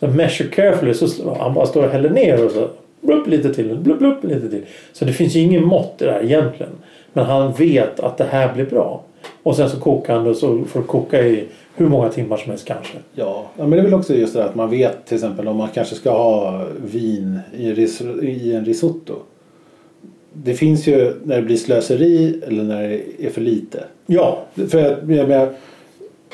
Så 0.00 0.06
measure 0.06 0.48
carefully 0.48 0.94
så 0.94 1.36
han 1.40 1.54
bara 1.54 1.66
står 1.66 1.84
och 1.84 1.90
häller 1.90 2.10
ner 2.10 2.44
och 2.44 2.50
så 2.50 2.68
blupp 3.00 3.26
lite 3.26 3.54
till, 3.54 3.76
blupp 3.76 3.98
blupp 3.98 4.24
lite 4.24 4.50
till. 4.50 4.62
Så 4.92 5.04
det 5.04 5.12
finns 5.12 5.36
ju 5.36 5.40
ingen 5.40 5.64
mått 5.64 5.94
i 6.02 6.04
det 6.04 6.12
här 6.12 6.24
egentligen. 6.24 6.72
Men 7.12 7.24
han 7.24 7.52
vet 7.52 8.00
att 8.00 8.18
det 8.18 8.26
här 8.30 8.54
blir 8.54 8.64
bra. 8.64 9.02
Och 9.42 9.56
sen 9.56 9.70
så 9.70 9.80
kokar 9.80 10.14
han 10.14 10.24
det 10.24 10.30
och 10.30 10.36
så 10.36 10.64
får 10.64 10.80
det 10.80 10.86
koka 10.86 11.22
i 11.22 11.44
hur 11.76 11.88
många 11.88 12.08
timmar 12.08 12.36
som 12.36 12.50
helst 12.50 12.66
kanske. 12.66 12.98
Ja, 13.14 13.50
men 13.56 13.70
det 13.70 13.78
är 13.78 13.82
väl 13.82 13.94
också 13.94 14.14
just 14.14 14.34
det 14.34 14.44
att 14.44 14.54
man 14.54 14.70
vet 14.70 15.06
till 15.06 15.14
exempel 15.14 15.48
om 15.48 15.56
man 15.56 15.68
kanske 15.74 15.94
ska 15.94 16.10
ha 16.10 16.64
vin 16.76 17.38
i, 17.58 18.52
en 18.54 18.64
risotto. 18.64 19.14
Det 20.32 20.54
finns 20.54 20.86
ju 20.86 21.14
när 21.24 21.36
det 21.36 21.42
blir 21.42 21.56
slöseri 21.56 22.40
eller 22.46 22.64
när 22.64 22.88
det 22.88 23.26
är 23.26 23.30
för 23.30 23.40
lite. 23.40 23.84
Ja, 24.06 24.42
För 24.68 24.78
jag 24.78 25.26
menar, 25.26 25.52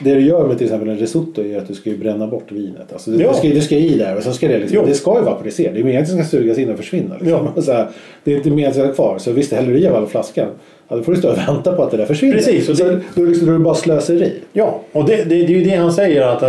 det 0.05 0.15
du 0.15 0.21
gör 0.21 0.47
med 0.49 0.59
till 0.59 0.65
exempel 0.67 0.89
en 0.89 0.99
risotto 0.99 1.43
är 1.43 1.59
att 1.59 1.69
du 1.69 1.75
ska 1.75 1.91
ju 1.91 1.97
bränna 1.99 2.27
bort 2.27 2.53
vinet. 2.53 2.93
Alltså, 2.93 3.11
du, 3.11 3.23
Ja. 3.23 3.29
du, 3.33 3.39
ska, 3.39 3.49
du 3.49 3.61
ska 3.61 3.77
i 3.77 3.99
där 3.99 4.17
och 4.17 4.23
så 4.23 4.33
ska 4.33 4.49
det 4.49 4.59
liksom, 4.59 4.79
Jo. 4.81 4.85
det 4.87 4.95
ska 4.95 5.19
ju 5.19 5.25
vaporisera. 5.25 5.73
Det 5.73 5.79
är 5.81 5.85
meningen 5.85 6.03
att 6.03 6.09
det 6.17 6.25
ska 6.25 6.37
sugas 6.39 6.59
in 6.59 6.71
och 6.71 6.77
försvinna. 6.77 7.15
Liksom. 7.21 7.49
Ja. 7.57 7.63
Så 7.63 7.73
här, 7.73 7.89
det 8.25 8.33
är 8.33 8.37
inte 8.37 8.49
meningen 8.49 8.71
att 8.71 8.77
det 8.77 8.83
ska 8.83 8.93
kvar. 8.93 9.19
Så 9.19 9.33
visst, 9.33 9.53
häller 9.53 9.73
du 9.73 9.79
i 9.79 9.87
av 9.87 9.97
alla 9.97 10.07
flaskan. 10.07 10.49
Ja, 10.89 10.97
då 10.97 11.03
får 11.03 11.13
du 11.13 11.19
stå 11.19 11.31
och 11.31 11.39
vänta 11.39 11.73
på 11.73 11.83
att 11.83 11.91
det 11.91 11.97
där 11.97 12.05
försvinner. 12.07 12.35
Precis, 12.35 12.69
och 12.69 12.77
så 12.77 12.85
det- 12.85 13.01
då, 13.15 13.21
är 13.23 13.25
det 13.25 13.31
liksom, 13.31 13.47
då 13.47 13.53
är 13.55 13.59
det 13.59 13.65
bara 13.65 13.75
slöseri. 13.75 14.33
Ja, 14.53 14.81
och 14.93 15.05
det, 15.07 15.17
det, 15.17 15.25
det 15.25 15.35
är 15.55 15.59
ju 15.59 15.65
det 15.65 15.75
han 15.77 15.93
säger 15.93 16.23
att 16.23 16.43
eh, 16.43 16.49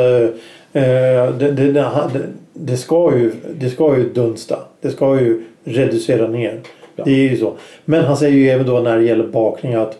det, 0.72 1.51
det, 1.51 1.51
det, 1.51 1.72
det, 1.72 2.22
det, 2.53 2.77
ska 2.77 3.17
ju, 3.17 3.31
det 3.60 3.69
ska 3.69 3.98
ju 3.98 4.10
dunsta. 4.13 4.60
Det 4.81 4.89
ska 4.89 5.19
ju 5.22 5.41
reducera 5.63 6.27
ner. 6.27 6.60
Ja. 6.95 7.03
Det 7.03 7.12
är 7.12 7.29
ju 7.29 7.38
så. 7.38 7.53
Men 7.86 8.03
han 8.03 8.17
säger 8.17 8.38
ju 8.38 8.50
även 8.50 8.65
då 8.67 8.79
när 8.79 8.98
det 8.98 9.03
gäller 9.03 9.27
bakning 9.27 9.74
att 9.74 9.98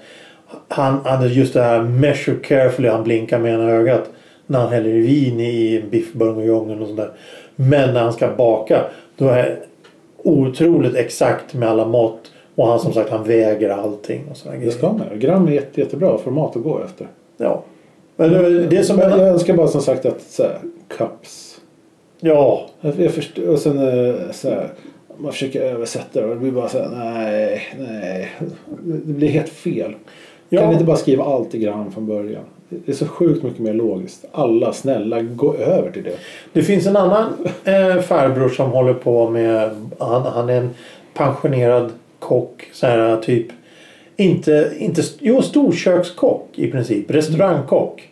han 0.74 1.06
hade 1.06 1.28
just 1.28 1.54
det 1.54 1.62
här 1.62 1.84
measure 1.84 2.38
carefully. 2.44 2.88
Han 2.88 3.04
blinkar 3.04 3.40
med 3.40 3.54
ena 3.54 3.72
ögat 3.72 4.10
när 4.48 4.60
han 4.60 4.74
häller 4.74 4.90
vin 4.90 5.40
i 5.40 5.84
biff 5.92 6.14
bourguignon 6.14 6.82
och 6.82 6.88
sådär. 6.88 7.12
Men 7.56 7.94
när 7.94 8.02
han 8.02 8.14
ska 8.14 8.28
baka 8.38 8.82
då 9.18 9.28
är 9.28 9.60
otroligt 10.18 10.96
exakt 10.96 11.54
med 11.54 11.70
alla 11.70 11.86
mått. 11.86 12.32
Och 12.56 12.68
han 12.68 12.80
som 12.80 12.94
sagt 12.94 13.10
han 13.10 13.24
väger 13.24 13.70
allting. 13.70 14.24
Och 14.30 14.52
Det 14.60 14.72
ska 14.72 14.92
man. 14.92 15.20
Gram 15.20 15.48
är 15.48 15.52
jätte, 15.52 15.82
jättebra 15.82 16.18
format 16.18 16.56
att 16.56 16.64
gå 16.64 16.84
efter. 16.84 17.08
Ja. 17.38 17.64
Men 18.16 18.32
det, 18.70 18.84
som 18.84 19.00
är... 19.00 19.10
jag 19.10 19.28
önskar 19.28 19.54
bara 19.54 19.68
som 19.68 19.82
sagt 19.82 20.06
att 20.06 20.22
så 20.22 20.44
här, 20.44 20.60
cups. 20.98 21.62
Ja. 22.20 22.70
Jag, 22.82 23.00
jag 23.00 23.12
förstår, 23.12 23.50
och 23.50 23.60
sen 23.60 23.78
eh, 23.78 24.16
så 24.32 24.50
här, 24.50 24.70
man 25.18 25.32
försöker 25.32 25.62
översätta 25.62 26.22
det 26.22 26.26
och 26.26 26.34
det 26.34 26.42
blir 26.42 26.52
bara 26.52 26.70
så 26.70 26.78
här, 26.78 26.90
nej, 26.90 27.62
nej. 27.80 28.32
Det 28.84 29.14
blir 29.14 29.30
helt 29.30 29.50
fel. 29.50 29.96
Ja. 30.54 30.60
Kan 30.60 30.70
ni 30.70 30.74
inte 30.74 30.86
bara 30.86 30.98
skriva 30.98 31.24
allt 31.24 31.56
i 31.56 31.60
gram 31.60 31.92
från 31.92 32.06
början? 32.06 32.44
Det 32.70 32.92
är 32.92 32.96
så 32.96 33.06
sjukt 33.06 33.44
mycket 33.44 33.60
mer 33.60 33.74
logiskt. 33.74 34.26
Alla 34.32 34.74
snälla, 34.74 35.22
gå 35.22 35.56
över 35.56 35.92
till 35.92 36.04
det. 36.04 36.16
Det 36.54 36.64
finns 36.64 36.88
en 36.88 36.96
annan 36.96 37.34
eh, 37.64 38.02
farbror 38.02 38.50
som 38.50 38.72
håller 38.72 38.94
på 38.94 39.30
med... 39.30 39.70
Han, 40.00 40.22
han 40.22 40.50
är 40.50 40.58
en 40.58 40.70
pensionerad 41.14 41.92
kock. 42.20 42.70
Så 42.74 42.88
här 42.88 43.18
typ... 43.18 43.48
Inte... 44.16 44.72
inte 44.78 45.02
jo, 45.20 45.42
storkökskock 45.42 46.50
i 46.56 46.72
princip. 46.72 47.12
Restaurangkock. 47.12 48.10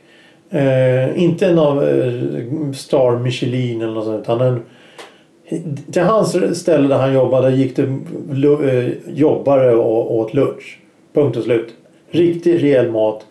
Eh, 0.50 1.24
inte 1.24 1.48
en 1.48 1.60
av 1.60 1.84
eh, 1.84 2.72
Star 2.74 3.20
Michelin 3.20 3.82
eller 3.82 3.94
något 3.94 4.26
sånt. 4.26 4.42
Är 4.42 4.46
en, 4.46 4.62
till 5.92 6.02
hans 6.02 6.60
ställe 6.60 6.88
där 6.88 6.98
han 6.98 7.14
jobbade 7.14 7.52
gick 7.52 7.76
det 7.76 8.00
lu- 8.32 8.70
eh, 8.70 9.14
jobbare 9.14 9.76
och 9.76 10.16
åt 10.16 10.34
lunch. 10.34 10.80
Punkt 11.14 11.38
och 11.38 11.44
slut. 11.44 11.74
Riktig 12.12 12.64
rejäl 12.64 12.92
mat. 12.92 13.26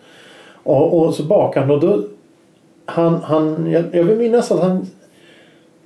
Och, 0.63 0.99
och 0.99 1.13
så 1.13 1.23
bakade 1.23 1.65
han 1.65 1.75
och 1.75 1.81
då... 1.81 2.03
Han, 2.85 3.21
han, 3.23 3.71
jag, 3.71 3.83
jag 3.91 4.03
vill 4.03 4.17
minnas 4.17 4.51
att 4.51 4.59
han... 4.59 4.87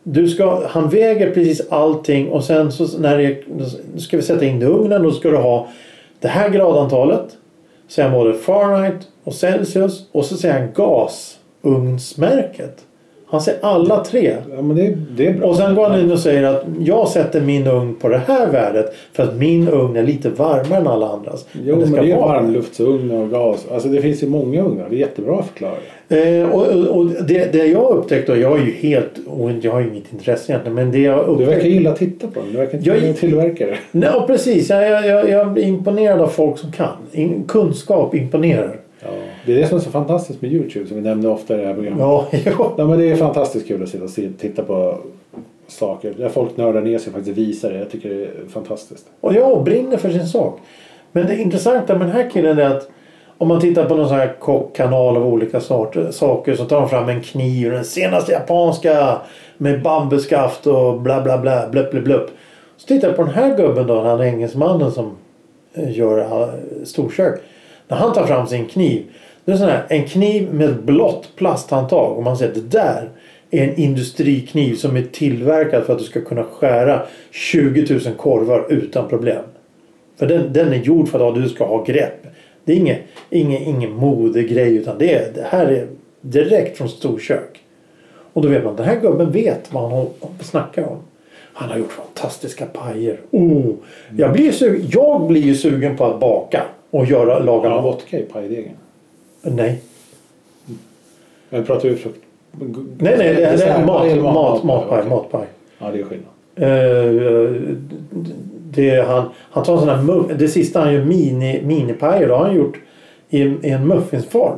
Du 0.04 0.28
ska, 0.28 0.68
han 0.68 0.90
väger 0.90 1.32
precis 1.32 1.62
allting 1.70 2.30
och 2.30 2.44
sen 2.44 2.72
så 2.72 3.00
när 3.00 3.18
det, 3.18 3.44
ska 4.00 4.18
vi 4.18 4.24
sätta 4.24 4.46
in 4.46 4.60
det 4.60 4.66
i 4.66 4.70
ugnen. 4.70 5.04
Då 5.04 5.12
ska 5.12 5.30
du 5.30 5.38
ha 5.38 5.68
det 6.20 6.28
här 6.28 6.50
gradantalet. 6.50 7.38
Sen 7.88 8.12
både 8.12 8.34
Fahrenheit 8.34 9.08
och 9.24 9.34
Celsius 9.34 10.06
och 10.12 10.26
så 10.26 10.38
säger 10.38 10.60
han 10.60 10.70
gasugnsmärket. 10.74 12.85
Han 13.28 13.42
säger 13.42 13.60
alla 13.62 14.04
tre. 14.04 14.36
Ja, 14.56 14.62
men 14.62 14.76
det, 14.76 14.98
det. 15.18 15.42
Och 15.42 15.56
sen 15.56 15.76
går 15.76 15.90
han 15.90 16.00
in 16.00 16.12
och 16.12 16.20
säger 16.20 16.44
att 16.44 16.64
jag 16.80 17.08
sätter 17.08 17.42
min 17.42 17.68
ugn 17.68 17.96
på 18.02 18.10
det 18.10 18.22
här 18.28 18.52
värdet 18.52 18.94
för 19.14 19.24
att 19.24 19.36
min 19.36 19.68
ugn 19.70 19.96
är 19.96 20.04
lite 20.04 20.30
varmare 20.30 20.80
än 20.80 20.88
alla 20.88 21.08
andras. 21.10 21.46
Jo, 21.66 21.76
men 21.76 21.88
ska 21.92 22.02
det 22.02 22.12
är 22.12 22.18
varmluftsugn 22.20 23.12
och 23.12 23.30
gas. 23.30 23.66
Alltså 23.74 23.88
det 23.90 24.02
finns 24.02 24.24
ju 24.24 24.28
många 24.28 24.62
ugnar. 24.64 24.86
Det 24.90 24.96
är 24.96 25.00
jättebra 25.00 25.44
det. 25.60 26.40
Eh, 26.40 26.50
och 26.50 26.68
och, 26.68 26.98
och 26.98 27.06
det, 27.06 27.52
det 27.54 27.66
jag 27.66 27.92
upptäckte, 27.98 28.32
och 28.32 28.38
jag 28.38 28.60
är 28.60 28.66
ju 28.66 28.72
helt, 28.72 29.12
och 29.28 29.52
jag 29.62 29.72
har 29.72 29.80
ju 29.80 29.88
inget 29.90 30.14
intresse 30.14 30.52
egentligen, 30.52 30.76
men 30.76 30.92
det 30.92 31.00
jag 31.00 31.18
Du 31.26 31.32
verkar 31.32 31.44
upptäckte... 31.44 31.68
gilla 31.70 31.90
att 31.90 31.98
titta 32.00 32.28
på 32.28 32.40
dem. 32.40 32.50
Du 32.52 32.58
verkar 32.58 32.78
inte 32.78 32.90
Jag- 32.90 33.02
vara 33.02 33.14
tillverkare. 33.14 33.78
Nej, 33.92 34.10
precis. 34.28 34.70
Jag, 34.70 34.90
jag, 34.90 35.06
jag, 35.06 35.30
jag 35.30 35.52
blir 35.54 35.64
imponerad 35.64 36.22
av 36.22 36.28
folk 36.28 36.58
som 36.58 36.72
kan. 36.72 36.88
In, 37.12 37.44
kunskap 37.48 38.16
imponerar. 38.16 38.76
Ja. 39.04 39.08
Det 39.46 39.54
är 39.54 39.56
det 39.56 39.68
som 39.68 39.78
är 39.78 39.82
så 39.82 39.92
fantastiskt 39.92 40.42
med 40.42 40.54
Youtube 40.54 40.88
som 40.88 40.98
vi 40.98 41.04
nämnde 41.04 41.28
ofta 41.28 41.54
i 41.54 41.58
det 41.58 41.68
här 41.68 41.74
programmet. 41.74 42.00
Ja, 42.00 42.28
ja. 42.32 42.74
Ja, 42.78 42.88
men 42.88 43.00
det 43.00 43.12
är 43.12 43.16
fantastiskt 43.16 43.68
kul 43.68 43.84
att 43.84 43.90
sitta 43.90 44.04
och 44.04 44.40
titta 44.40 44.64
på 44.64 44.98
saker. 45.68 46.14
Där 46.18 46.30
folk 46.30 46.58
nördar 46.58 46.82
ner 46.82 46.98
sig 46.98 47.08
och 47.08 47.14
faktiskt 47.14 47.38
visar 47.38 47.72
det. 47.72 47.80
Jag 47.80 47.90
tycker 47.90 48.10
det 48.10 48.24
är 48.24 48.32
fantastiskt. 48.50 49.06
Och 49.22 49.34
jag 49.34 49.64
brinner 49.64 49.98
för 49.98 50.10
sin 50.10 50.28
sak. 50.28 50.60
Men 51.12 51.28
det 51.28 51.38
intressanta 51.38 51.98
med 51.98 52.08
den 52.08 52.16
här 52.16 52.30
killen 52.30 52.60
är 52.60 52.70
att 52.70 52.90
om 53.38 53.48
man 53.48 53.62
tittar 53.62 53.86
på 53.86 53.96
någon 53.96 54.08
sån 54.08 54.18
här 54.18 54.36
kockkanal 54.40 55.18
av 55.18 55.28
olika 55.28 55.60
sorter, 55.60 56.12
saker 56.12 56.56
så 56.56 56.66
tar 56.66 56.80
de 56.80 56.90
fram 56.90 57.10
en 57.10 57.22
kniv. 57.22 57.72
Den 57.72 57.86
senaste 57.86 58.32
japanska 58.32 59.18
med 59.58 59.82
bambuskaft 59.82 60.68
och 60.68 61.02
bla 61.02 61.22
bla 61.22 61.38
bla. 61.38 61.68
Blupp 61.68 61.92
blupp 61.92 62.04
blupp. 62.04 62.30
Så 62.78 62.88
tittar 62.88 63.08
jag 63.08 63.18
på 63.18 63.24
den 63.24 63.34
här 63.34 63.58
gubben 63.58 63.88
då. 63.88 64.02
Han 64.02 64.22
engelsmannen 64.22 64.92
som 64.92 65.18
eh, 65.74 65.98
gör 65.98 66.20
eh, 66.20 66.48
storkök. 66.84 67.42
När 67.88 67.98
han 67.98 68.14
tar 68.14 68.26
fram 68.26 68.48
sin 68.48 68.66
kniv. 68.66 69.04
Det 69.46 69.52
är 69.52 69.56
sån 69.56 69.68
här, 69.68 69.86
en 69.90 70.06
kniv 70.06 70.54
med 70.54 70.70
ett 70.70 70.84
blått 70.84 71.30
plasthandtag. 71.36 72.18
Och 72.18 72.24
man 72.24 72.38
säger 72.38 72.52
att 72.52 72.72
det 72.72 72.78
där 72.80 73.10
är 73.52 73.64
en 73.64 73.76
industrikniv 73.76 74.76
som 74.76 74.98
är 74.98 75.02
tillverkad 75.02 75.84
för 75.84 75.94
att 75.94 76.00
du 76.00 76.06
ska 76.06 76.22
kunna 76.22 76.44
skära 76.44 77.02
20 77.32 77.94
000 78.06 78.16
korvar 78.18 78.66
utan 78.70 79.10
problem. 79.10 79.44
För 80.18 80.28
den, 80.28 80.54
den 80.54 80.74
är 80.74 80.78
gjord 80.78 81.08
för 81.08 81.30
att 81.30 81.36
du 81.36 81.50
ska 81.50 81.66
ha 81.66 81.84
grepp. 81.84 82.28
Det 82.66 82.74
är 82.74 82.78
ingen, 82.78 82.98
ingen, 83.30 83.62
ingen 83.62 83.92
modegrej 83.92 84.76
utan 84.76 84.98
det, 84.98 85.14
är, 85.14 85.32
det 85.34 85.48
här 85.50 85.66
är 85.66 85.88
direkt 86.22 86.78
från 86.78 86.90
storkök. 86.90 87.60
Och 88.34 88.42
då 88.42 88.48
vet 88.48 88.64
man 88.64 88.72
att 88.72 88.78
den 88.78 88.86
här 88.86 89.00
gubben 89.00 89.32
vet 89.32 89.74
vad 89.74 89.92
han 89.92 90.08
snackar 90.40 90.84
om. 90.84 90.98
Han 91.54 91.70
har 91.70 91.78
gjort 91.78 91.92
fantastiska 91.92 92.66
pajer. 92.66 93.20
Oh, 93.32 93.74
jag, 94.18 94.34
blir 94.34 94.52
sugen, 94.52 94.88
jag 94.92 95.28
blir 95.28 95.42
ju 95.42 95.56
sugen 95.56 95.98
på 95.98 96.06
att 96.06 96.20
baka 96.20 96.64
och 96.92 97.06
göra, 97.06 97.40
laga 97.40 97.70
Ja, 97.70 97.82
vodka 97.82 98.20
i 98.20 98.24
pajdegen. 98.24 98.74
Nej. 99.46 99.82
Jag 101.50 101.66
pratar 101.68 101.90
ju 101.90 101.96
frukt. 101.96 102.20
Nej, 102.98 103.16
nej, 103.18 103.36
det, 103.36 103.42
det 103.58 103.64
är 103.64 103.86
mat, 103.86 104.22
mat, 104.34 104.64
matpaj. 104.64 105.10
Matpaj. 105.10 105.46
Ja, 105.80 105.92
det 105.92 106.00
är 106.00 106.04
skillnad. 106.04 106.32
Eh, 106.56 107.62
det, 108.70 109.08
han, 109.08 109.30
han 109.36 109.64
tar 109.64 109.78
sån 109.78 109.90
här 109.90 110.34
det 110.38 110.48
sista 110.48 110.80
han 110.80 110.94
gör 110.94 111.06
mini, 111.06 111.62
minipajer. 111.66 112.28
Då 112.28 112.36
har 112.36 112.46
han 112.46 112.56
gjort 112.56 112.78
i, 113.30 113.42
en- 113.42 113.66
i 113.66 113.70
en 113.70 113.88
muffinsform. 113.88 114.58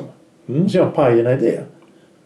Mm. 0.50 0.70
Så 0.70 0.78
gör 0.78 0.84
han 0.84 0.94
pajerna 0.94 1.34
i 1.34 1.38
det. 1.38 1.60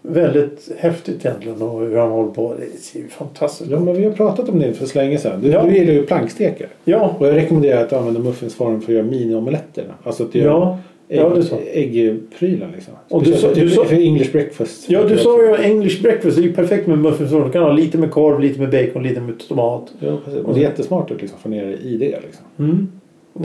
Väldigt 0.02 0.71
häftigt 0.78 1.26
egentligen 1.26 1.62
och 1.62 1.80
hur 1.82 1.97
han 1.97 2.12
håller 2.12 2.32
på. 2.32 2.54
Det 2.60 2.78
ser 2.80 3.00
ju 3.00 3.08
fantastiskt 3.08 3.71
Ja, 3.71 3.80
men 3.80 3.93
vi 3.95 4.04
har 4.06 4.12
pratat 4.12 4.50
om 4.50 4.60
det 4.60 4.74
för 4.74 4.86
så 4.86 4.97
länge 5.00 5.17
sedan. 5.17 5.41
Du, 5.41 5.47
Ja. 5.50 5.63
du 5.63 5.74
gillar 5.78 5.93
ju 5.93 6.06
plankstekar. 6.06 6.67
Ja, 6.84 7.15
Och 7.19 7.28
jag 7.28 7.36
rekommenderar 7.36 7.82
att 7.84 7.89
du 7.89 7.95
använder 7.95 8.21
muffinsform 8.21 8.82
för 8.82 8.91
att 8.91 8.95
göra 8.95 9.06
mini-omeletterna. 9.06 9.93
Alltså 10.04 10.24
att 10.24 10.32
du 10.34 10.39
ja, 10.39 10.78
ja, 11.17 11.36
ägg, 11.36 11.43
så. 11.43 11.58
äggprylar 11.74 12.69
liksom. 12.76 12.93
Och 13.10 13.24
du 13.24 13.34
sa- 13.34 13.54
du 13.54 13.69
sa- 13.69 13.86
för 13.86 13.95
English 13.95 14.32
breakfast. 14.32 14.89
ja 14.89 15.04
du 15.04 15.17
sa 15.17 15.41
ju 15.43 15.56
English 15.63 16.02
breakfast. 16.02 16.38
Det 16.38 16.41
är 16.43 16.45
ju 16.45 16.54
perfekt 16.54 16.88
med 16.88 16.97
muffinsform. 16.97 17.43
Du 17.45 17.52
kan 17.52 17.63
ha 17.63 17.71
lite 17.71 17.97
med 17.97 18.12
korv, 18.12 18.39
lite 18.39 18.60
med 18.60 18.69
bacon, 18.69 19.04
lite 19.04 19.21
med 19.21 19.39
tomat. 19.47 19.91
Ja, 20.00 20.17
precis. 20.26 20.41
Och 20.43 20.54
det 20.54 20.60
är 20.60 20.63
jättesmart 20.63 21.12
att 21.12 21.21
liksom 21.21 21.39
få 21.39 21.50
ner 21.50 21.65
det 21.65 21.74
i 21.74 21.97
det. 21.97 22.19
Liksom. 22.26 22.45
Mm. 22.60 22.88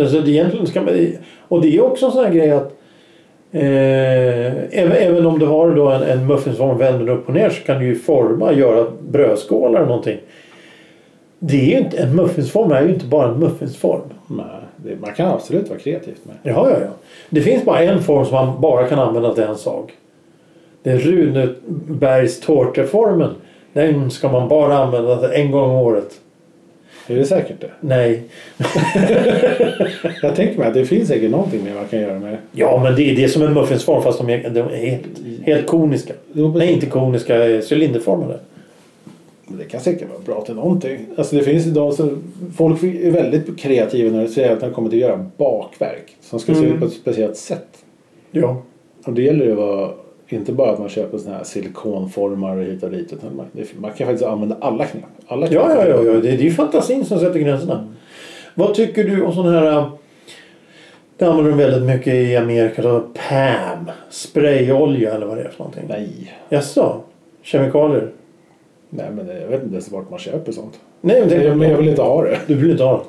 Alltså, 0.00 0.20
det 0.20 0.31
egentligen 0.31 0.66
ska 0.66 0.83
man, 0.83 0.94
och 1.48 1.61
det 1.62 1.76
är 1.76 1.81
också 1.85 2.07
en 2.07 2.12
sån 2.12 2.24
här 2.24 2.33
grej 2.33 2.50
att 2.50 2.72
eh, 3.52 4.81
även, 4.81 4.92
även 4.92 5.26
om 5.26 5.38
du 5.38 5.46
har 5.46 5.74
då 5.74 5.88
en, 5.90 6.02
en 6.02 6.26
muffinsform 6.26 6.79
vänder 6.79 7.09
upp 7.12 7.29
och 7.29 7.35
ner 7.35 7.50
så 7.50 7.62
kan 7.62 7.79
du 7.81 7.87
ju 7.87 7.94
forma, 7.94 8.52
göra 8.52 8.87
brödskålar 9.11 9.79
eller 9.79 9.88
någonting. 9.88 10.18
Det 11.38 11.57
är 11.57 11.66
ju 11.66 11.79
inte, 11.79 11.96
en 11.96 12.16
muffinsform 12.16 12.72
är 12.72 12.83
ju 12.83 12.88
inte 12.88 13.07
bara 13.07 13.29
en 13.29 13.38
muffinsform. 13.38 14.01
Nej, 14.27 14.46
det, 14.77 14.96
man 15.01 15.12
kan 15.12 15.31
absolut 15.31 15.68
vara 15.68 15.79
kreativt 15.79 16.25
med. 16.25 16.37
Ja, 16.42 16.70
ja, 16.70 16.77
ja. 16.81 16.90
Det 17.31 17.40
finns 17.40 17.64
bara 17.64 17.83
en 17.83 18.03
form 18.03 18.25
som 18.25 18.35
man 18.35 18.61
bara 18.61 18.88
kan 18.88 18.99
använda 18.99 19.35
till 19.35 19.44
en 19.44 19.57
sak. 19.57 19.92
Det 20.83 20.90
är 20.90 20.99
Runebergs 20.99 22.40
tårteformen. 22.40 23.35
Den 23.72 24.11
ska 24.11 24.29
man 24.29 24.49
bara 24.49 24.79
använda 24.79 25.35
en 25.35 25.51
gång 25.51 25.70
om 25.70 25.77
året. 25.77 26.20
Är 27.09 27.16
det 27.16 27.25
säkert 27.25 27.61
det? 27.61 27.70
Nej. 27.81 28.22
Jag 30.22 30.37
tänker 30.37 30.59
mig 30.59 30.68
att 30.68 30.75
det 30.75 30.85
finns 30.85 31.09
säkert 31.09 31.31
någonting 31.31 31.64
mer 31.64 31.75
man 31.75 31.87
kan 31.87 32.01
göra 32.01 32.18
med 32.18 32.33
det. 32.33 32.38
Ja, 32.53 32.81
men 32.83 32.94
det 32.94 33.11
är 33.11 33.16
det 33.16 33.29
som 33.29 33.42
är 33.42 33.49
muffinsform 33.49 34.03
fast 34.03 34.18
de 34.18 34.31
är, 34.31 34.51
de 34.51 34.61
är 34.61 34.87
helt, 34.87 35.05
helt 35.46 35.66
koniska. 35.66 36.14
Jo, 36.33 36.55
Nej, 36.57 36.72
inte 36.72 36.87
koniska, 36.87 37.49
eh, 37.49 37.61
cylinderformade. 37.70 38.38
Det 39.48 39.64
kan 39.64 39.80
säkert 39.80 40.09
vara 40.09 40.18
bra 40.24 40.44
till 40.44 40.54
någonting. 40.54 41.06
Alltså 41.18 41.37
det 41.37 41.42
finns 41.42 41.66
idag 41.66 41.94
så 41.94 42.09
folk 42.56 42.82
är 42.82 43.11
väldigt 43.11 43.59
kreativa 43.59 44.16
när 44.16 44.22
det 44.22 44.28
säger 44.28 44.52
att 44.52 44.61
de 44.61 44.72
kommer 44.72 44.90
till 44.90 45.04
att 45.04 45.11
göra 45.11 45.26
bakverk. 45.37 46.16
Som 46.20 46.38
ska 46.38 46.54
se 46.54 46.61
Mm. 46.61 46.72
ut 46.74 46.80
på 46.80 46.87
ett 46.87 46.92
speciellt 46.92 47.37
sätt. 47.37 47.85
Ja. 48.30 48.62
Och 49.04 49.12
det 49.12 49.22
gäller 49.22 49.44
ju 49.44 49.52
att 49.52 49.59
vara 49.59 49.90
inte 50.28 50.52
bara 50.52 50.70
att 50.70 50.78
man 50.78 50.88
köper 50.88 51.18
såna 51.18 51.37
här 51.37 51.44
silikonformar 51.44 52.56
hit 52.56 52.82
och 52.82 52.90
dit. 52.90 53.12
Utan 53.12 53.37
man, 53.37 53.46
man 53.80 53.92
kan 53.92 54.06
faktiskt 54.06 54.24
använda 54.24 54.56
alla 54.61 54.85
knep. 54.85 55.04
Alla 55.26 55.46
knep. 55.46 55.61
Ja, 55.62 55.74
ja, 55.74 55.88
ja, 55.88 56.02
ja. 56.04 56.12
Det, 56.12 56.20
det 56.20 56.28
är 56.28 56.37
ju 56.38 56.50
fantasin 56.50 57.04
som 57.04 57.18
sätter 57.20 57.38
gränserna. 57.38 57.88
Vad 58.54 58.74
tycker 58.74 59.04
du 59.04 59.22
om 59.22 59.32
sån 59.35 59.46
här... 59.48 59.90
Det 61.18 61.24
använder 61.24 61.50
de 61.50 61.56
väldigt 61.59 61.82
mycket 61.96 62.14
i 62.14 62.37
Amerika. 62.37 62.82
Då, 62.82 63.00
PAM. 63.00 63.90
Sprayolja 64.11 65.14
eller 65.14 65.26
vad 65.26 65.37
det 65.37 65.42
är 65.42 65.48
för 65.48 65.59
någonting. 65.59 65.85
Nej. 65.88 66.09
Jaså? 66.48 67.00
Kemikalier? 67.42 68.11
Nej 68.90 69.11
men 69.11 69.27
jag 69.27 69.49
vet 69.49 69.62
inte 69.62 69.75
ens 69.75 69.90
vart 69.90 70.11
man 70.11 70.18
köper 70.18 70.53
sånt. 70.53 70.81
Nej 71.01 71.20
men 71.20 71.29
det, 71.29 71.55
Men 71.55 71.70
jag 71.70 71.77
vill 71.77 71.88
inte 71.88 72.03
ha 72.03 72.22
det. 72.22 72.38
Du 72.46 72.55
vill 72.55 72.70
inte 72.70 72.85
ha 72.85 73.05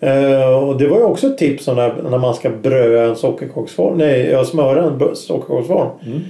Eh, 0.00 0.64
och 0.64 0.78
det 0.78 0.88
var 0.88 0.98
ju 0.98 1.04
också 1.04 1.26
ett 1.26 1.38
tips 1.38 1.66
när, 1.66 2.02
när 2.10 2.18
man 2.18 2.34
ska 2.34 2.50
bröa 2.50 3.08
en 3.08 3.16
sockerkaksform. 3.16 3.98
Nej, 3.98 4.46
smöra 4.46 4.84
en 4.84 5.16
sockerkaksform. 5.16 5.88
Mm. 6.06 6.20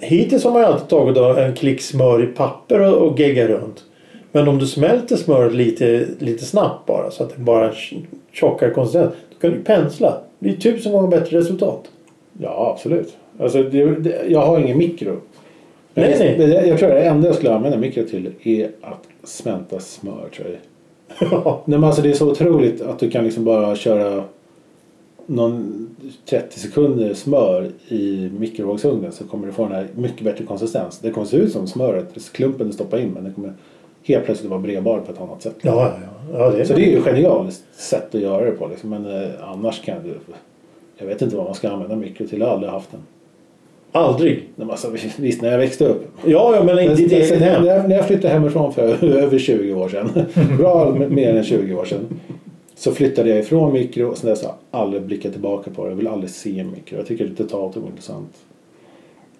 Hittills 0.00 0.44
har 0.44 0.50
man 0.50 0.62
ju 0.62 0.66
alltid 0.66 0.88
tagit 0.88 1.38
en 1.38 1.54
klick 1.54 1.82
smör 1.82 2.22
i 2.22 2.26
papper 2.26 2.80
och, 2.80 3.08
och 3.08 3.20
geggar 3.20 3.48
runt. 3.48 3.84
Men 4.32 4.48
om 4.48 4.58
du 4.58 4.66
smälter 4.66 5.16
smöret 5.16 5.54
lite, 5.54 6.06
lite 6.18 6.44
snabbt 6.44 6.86
bara 6.86 7.10
så 7.10 7.22
att 7.22 7.36
det 7.36 7.42
bara 7.42 7.72
tjockare 8.32 8.70
konsistens. 8.70 9.14
Då 9.30 9.38
kan 9.40 9.50
du 9.50 9.64
pensla. 9.64 10.10
Det 10.38 10.48
blir 10.48 10.56
tusen 10.56 10.92
gånger 10.92 11.08
bättre 11.08 11.38
resultat. 11.38 11.84
Ja 12.38 12.72
absolut. 12.74 13.16
Alltså, 13.40 13.62
det, 13.62 13.84
det, 13.84 14.22
jag 14.28 14.40
har 14.40 14.58
ingen 14.58 14.78
mikro. 14.78 15.16
Nej, 15.94 16.10
jag, 16.10 16.38
nej. 16.38 16.50
Jag, 16.50 16.68
jag 16.68 16.78
tror 16.78 16.88
att 16.88 16.94
det 16.94 17.04
enda 17.04 17.26
jag 17.26 17.36
skulle 17.36 17.54
använda 17.54 17.78
mikro 17.78 18.04
till 18.04 18.32
är 18.42 18.70
att 18.80 19.08
smälta 19.24 19.80
smör 19.80 20.28
tror 20.36 20.48
jag. 20.48 20.60
Nej, 21.64 21.78
men 21.78 21.84
alltså, 21.84 22.02
det 22.02 22.10
är 22.10 22.14
så 22.14 22.30
otroligt 22.30 22.82
att 22.82 22.98
du 22.98 23.10
kan 23.10 23.24
liksom 23.24 23.44
bara 23.44 23.76
köra 23.76 24.24
någon 25.26 25.88
30 26.24 26.58
sekunder 26.60 27.14
smör 27.14 27.70
i 27.88 28.30
mikrovågsugnen 28.38 29.12
så 29.12 29.24
kommer 29.24 29.46
du 29.46 29.52
få 29.52 29.62
den 29.62 29.72
här 29.72 29.88
mycket 29.94 30.24
bättre 30.24 30.44
konsistens. 30.44 30.98
Det 30.98 31.10
kommer 31.10 31.26
se 31.26 31.36
ut 31.36 31.52
som 31.52 31.66
smöret, 31.66 32.32
klumpen 32.32 32.66
du 32.66 32.72
stoppar 32.72 32.98
in 32.98 33.10
men 33.10 33.24
det 33.24 33.30
kommer 33.30 33.52
helt 34.02 34.24
plötsligt 34.24 34.50
vara 34.50 34.60
bredbar 34.60 34.98
på 34.98 35.12
ett 35.12 35.20
annat 35.20 35.42
sätt. 35.42 35.56
Ja, 35.60 35.72
ja, 35.72 35.92
ja. 36.32 36.38
ja 36.38 36.50
det 36.50 36.60
är 36.60 36.64
Så 36.64 36.74
det 36.74 36.86
är 36.86 36.90
ju 36.90 36.98
ett 36.98 37.04
genialiskt 37.04 37.64
sätt 37.74 38.14
att 38.14 38.20
göra 38.20 38.44
det 38.44 38.50
på. 38.50 38.68
Liksom. 38.68 38.90
Men 38.90 39.06
eh, 39.06 39.30
annars 39.42 39.82
kan 39.82 40.02
du... 40.02 40.14
Jag 40.96 41.06
vet 41.06 41.22
inte 41.22 41.36
vad 41.36 41.44
man 41.44 41.54
ska 41.54 41.70
använda 41.70 41.96
mikro 41.96 42.26
till. 42.26 42.40
Jag 42.40 42.46
har 42.46 42.54
aldrig 42.54 42.72
haft 42.72 42.90
den. 42.90 43.00
Aldrig. 43.96 44.48
Nej, 44.56 44.68
Alltså, 44.70 44.90
visst, 45.16 45.42
när 45.42 45.50
jag 45.50 45.58
växte 45.58 45.84
upp. 45.84 46.06
Ja, 46.24 46.56
ja 46.56 46.64
men 46.64 46.78
inte 46.78 47.02
i 47.02 47.06
ditt 47.06 47.30
när, 47.30 47.38
hem. 47.38 47.64
jag, 47.64 47.88
när 47.88 47.96
jag 47.96 48.06
flyttade 48.06 48.34
hemifrån 48.34 48.72
för 48.72 49.04
över 49.18 49.38
20 49.38 49.74
år 49.74 49.88
sedan. 49.88 50.10
Bra 50.58 50.96
mer 51.08 51.34
än 51.36 51.44
20 51.44 51.74
år 51.74 51.84
sedan. 51.84 52.06
Så 52.74 52.92
flyttade 52.92 53.28
jag 53.28 53.38
ifrån 53.38 53.72
mikro 53.72 54.08
och 54.08 54.18
sen 54.18 54.30
dess 54.30 54.42
har 54.42 54.54
jag 54.70 54.80
aldrig 54.80 55.02
blickat 55.02 55.32
tillbaka 55.32 55.70
på 55.70 55.84
det. 55.84 55.90
Jag 55.90 55.96
vill 55.96 56.08
aldrig 56.08 56.30
se 56.30 56.60
en 56.60 56.70
mikro. 56.70 56.96
Jag 56.96 57.06
tycker 57.06 57.24
det 57.24 57.30
är 57.30 57.44
totalt 57.44 57.76
ointressant. 57.76 58.34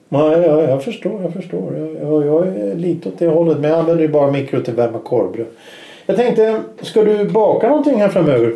Ja, 0.08 0.36
ja, 0.36 0.62
jag 0.62 0.84
förstår, 0.84 1.22
jag 1.22 1.32
förstår. 1.32 1.76
Jag, 1.76 2.12
jag, 2.12 2.26
jag 2.26 2.46
är 2.46 2.74
lite 2.74 3.08
åt 3.08 3.18
det 3.18 3.26
hållet. 3.26 3.58
Men 3.60 3.70
jag 3.70 3.78
använder 3.78 4.02
ju 4.02 4.08
bara 4.08 4.30
mikro 4.30 4.60
till 4.60 4.72
att 4.72 4.78
värma 4.78 4.98
korvbröd. 4.98 5.46
Jag 6.06 6.16
tänkte, 6.16 6.60
ska 6.80 7.02
du 7.02 7.24
baka 7.24 7.68
någonting 7.68 7.94
här 8.00 8.08
framöver? 8.08 8.52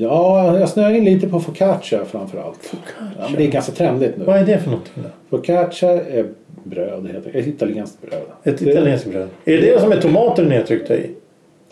Ja, 0.00 0.58
jag 0.58 0.68
snöar 0.68 0.90
in 0.94 1.04
lite 1.04 1.28
på 1.28 1.40
focaccia 1.40 2.04
framförallt. 2.04 2.72
Ja, 3.18 3.24
men 3.28 3.36
det 3.36 3.44
är 3.46 3.50
ganska 3.50 3.72
trendigt 3.72 4.16
nu. 4.16 4.24
Vad 4.24 4.36
är 4.36 4.46
det 4.46 4.58
för 4.58 4.70
då? 4.70 4.78
Focaccia 5.30 5.90
är 5.90 6.26
bröd, 6.64 7.06
helt 7.12 7.26
enkelt. 7.26 7.34
Ett 7.34 7.46
italienskt 7.46 8.02
bröd. 8.02 8.20
Ett 8.44 8.58
Det- 8.58 8.70
italienskt 8.70 9.06
bröd. 9.10 9.28
Är 9.44 9.52
det 9.52 9.60
det 9.74 9.80
som 9.80 9.92
är 9.92 10.00
tomater 10.00 10.44
nedtryckta 10.46 10.96
i? 10.96 11.10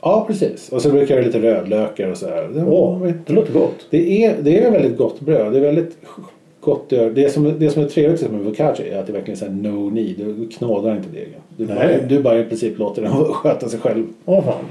Ja, 0.02 0.24
precis. 0.26 0.68
Och 0.72 0.82
så 0.82 0.90
brukar 0.90 1.16
det 1.16 1.22
lite 1.22 1.38
rödlökar 1.42 2.10
och 2.10 2.16
sådär. 2.16 2.48
Det, 2.54 2.62
Åh, 2.64 3.08
det 3.26 3.32
låter 3.32 3.52
gott. 3.52 3.86
det, 3.90 4.24
är, 4.24 4.34
det 4.42 4.64
är 4.64 4.70
väldigt 4.70 4.96
gott 4.98 5.20
bröd. 5.20 5.52
Det 5.52 5.58
är 5.58 5.62
väldigt 5.62 5.96
gott. 6.60 6.90
Det 6.90 7.32
som, 7.32 7.54
det 7.58 7.70
som 7.70 7.82
är 7.82 7.88
trevligt 7.88 8.30
med 8.30 8.44
focaccia 8.44 8.86
är 8.86 8.98
att 9.00 9.06
det 9.06 9.12
verkligen 9.12 9.36
är 9.36 9.38
så 9.38 9.44
här 9.44 9.52
no 9.52 9.90
need. 9.90 10.14
Du 10.18 10.48
knådar 10.48 10.96
inte 10.96 11.08
degen. 11.12 11.40
Du, 11.56 11.66
bara, 11.66 11.88
du 12.08 12.22
bara 12.22 12.38
i 12.38 12.44
princip 12.44 12.78
låter 12.78 13.02
den 13.02 13.12
sköta 13.24 13.68
sig 13.68 13.80
själv. 13.80 14.04
Åh 14.24 14.44
fan. 14.44 14.64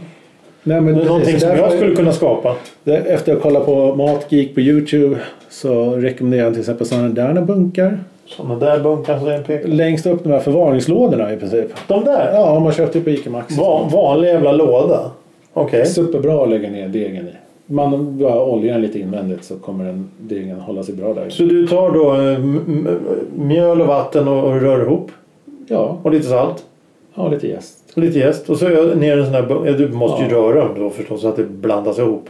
Nej, 0.63 0.82
men 0.82 0.93
någonting 0.95 1.39
som 1.39 1.49
jag 1.49 1.71
skulle 1.71 1.95
kunna 1.95 2.12
skapa. 2.12 2.56
Efter 2.86 3.32
att 3.36 3.43
ha 3.43 3.49
kollat 3.49 3.65
på 3.65 3.95
Matgeek 3.95 4.56
på 4.56 4.62
Youtube 4.62 5.17
så 5.49 5.91
rekommenderar 5.91 6.43
jag 6.43 6.54
till 6.54 6.60
exempel 6.60 6.88
sådana 6.88 7.10
där 7.10 7.41
bunkar. 7.41 7.99
Sådana 8.26 8.56
där 8.56 8.80
bunkar 8.80 9.19
som 9.19 9.43
pekar. 9.43 9.67
Längst 9.67 10.06
upp 10.06 10.23
de 10.23 10.30
här 10.32 10.39
förvaringslådorna 10.39 11.34
i 11.34 11.38
princip. 11.38 11.65
De 11.88 12.04
där? 12.04 12.32
Ja, 12.34 12.58
om 12.58 12.63
man 12.63 12.73
köpte 12.73 13.02
på 13.02 13.10
Ica 13.10 13.30
Maxi. 13.30 13.60
Va- 13.60 13.89
vanlig 13.93 14.28
jävla 14.28 14.52
låda? 14.52 15.12
Okej. 15.54 15.86
Superbra 15.86 16.43
att 16.43 16.49
lägga 16.49 16.69
ner 16.69 16.88
degen 16.88 17.28
i. 17.28 17.32
Man 17.65 18.17
bara 18.19 18.62
den 18.62 18.82
lite 18.82 18.99
invändigt 18.99 19.43
så 19.43 19.56
kommer 19.56 19.86
den 19.86 20.10
degen 20.19 20.60
hålla 20.60 20.84
sig 20.84 20.95
bra 20.95 21.13
där. 21.13 21.30
Så 21.30 21.43
du 21.43 21.67
tar 21.67 21.91
då 21.91 22.13
eh, 22.13 22.39
mjöl 23.36 23.82
och 23.82 23.88
vatten 23.88 24.28
och, 24.28 24.43
och 24.43 24.62
rör 24.62 24.82
ihop? 24.82 25.12
Ja, 25.67 25.97
Och 26.04 26.12
lite 26.12 26.28
salt? 26.28 26.63
Ha 27.15 27.30
lite 27.30 27.47
jäst. 27.47 27.80
Lite 27.95 28.19
jäst? 28.19 28.49
Och 28.49 28.58
så 28.58 28.67
ner 28.95 29.17
en 29.17 29.26
sån 29.26 29.34
här 29.34 29.62
ja, 29.65 29.71
Du 29.73 29.88
måste 29.89 30.23
ju 30.23 30.30
Ja. 30.30 30.36
röra 30.38 30.60
dem 30.67 30.80
då 30.80 30.89
förstås 30.89 31.21
så 31.21 31.28
att 31.28 31.36
det 31.36 31.43
blandas 31.43 31.99
ihop. 31.99 32.30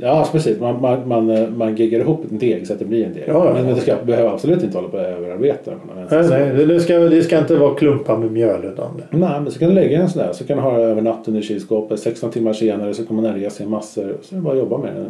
Ja, 0.00 0.08
alltså 0.08 0.32
precis. 0.32 0.60
Man, 0.60 0.80
man, 0.80 1.08
man, 1.08 1.30
eh, 1.30 1.48
man 1.50 1.76
geggar 1.76 2.00
ihop 2.00 2.24
en 2.30 2.38
deg 2.38 2.66
så 2.66 2.72
att 2.72 2.78
det 2.78 2.84
blir 2.84 3.04
en 3.06 3.12
deg. 3.14 3.24
Ja, 3.26 3.44
ja. 3.46 3.52
Men 3.54 3.74
det 3.74 3.80
ska, 3.80 3.94
behöver 4.06 4.30
absolut 4.30 4.62
inte 4.62 4.78
hålla 4.78 4.88
på 4.88 4.96
att 4.96 5.06
överarbeta 5.06 5.70
Nej, 6.10 6.28
nej, 6.54 6.66
det- 6.66 6.80
ska, 6.80 6.98
det 6.98 7.22
ska 7.22 7.38
inte 7.38 7.56
vara 7.56 7.74
klumpar 7.74 8.16
med 8.16 8.32
mjöl 8.32 8.64
utan 8.64 8.86
det. 8.96 9.16
Nej, 9.18 9.40
men 9.40 9.50
så 9.52 9.58
kan 9.58 9.68
du 9.68 9.74
lägga 9.74 9.98
en 10.02 10.08
sån 10.08 10.22
där. 10.22 10.32
Så 10.32 10.44
kan 10.44 10.56
du 10.56 10.62
ha 10.62 10.72
den 10.78 10.80
över 10.90 11.02
natten 11.02 11.36
i 11.36 11.42
kylskåpet. 11.42 12.00
16 12.00 12.30
timmar 12.30 12.52
senare 12.52 12.94
så 12.94 13.06
kommer 13.06 13.22
den 13.22 13.34
resa 13.40 13.64
i 13.64 13.66
massor. 13.66 14.16
Så 14.22 14.34
är 14.34 14.36
det 14.36 14.42
bara 14.42 14.52
att 14.52 14.58
jobba 14.58 14.78
med 14.78 14.92
den. 14.94 15.08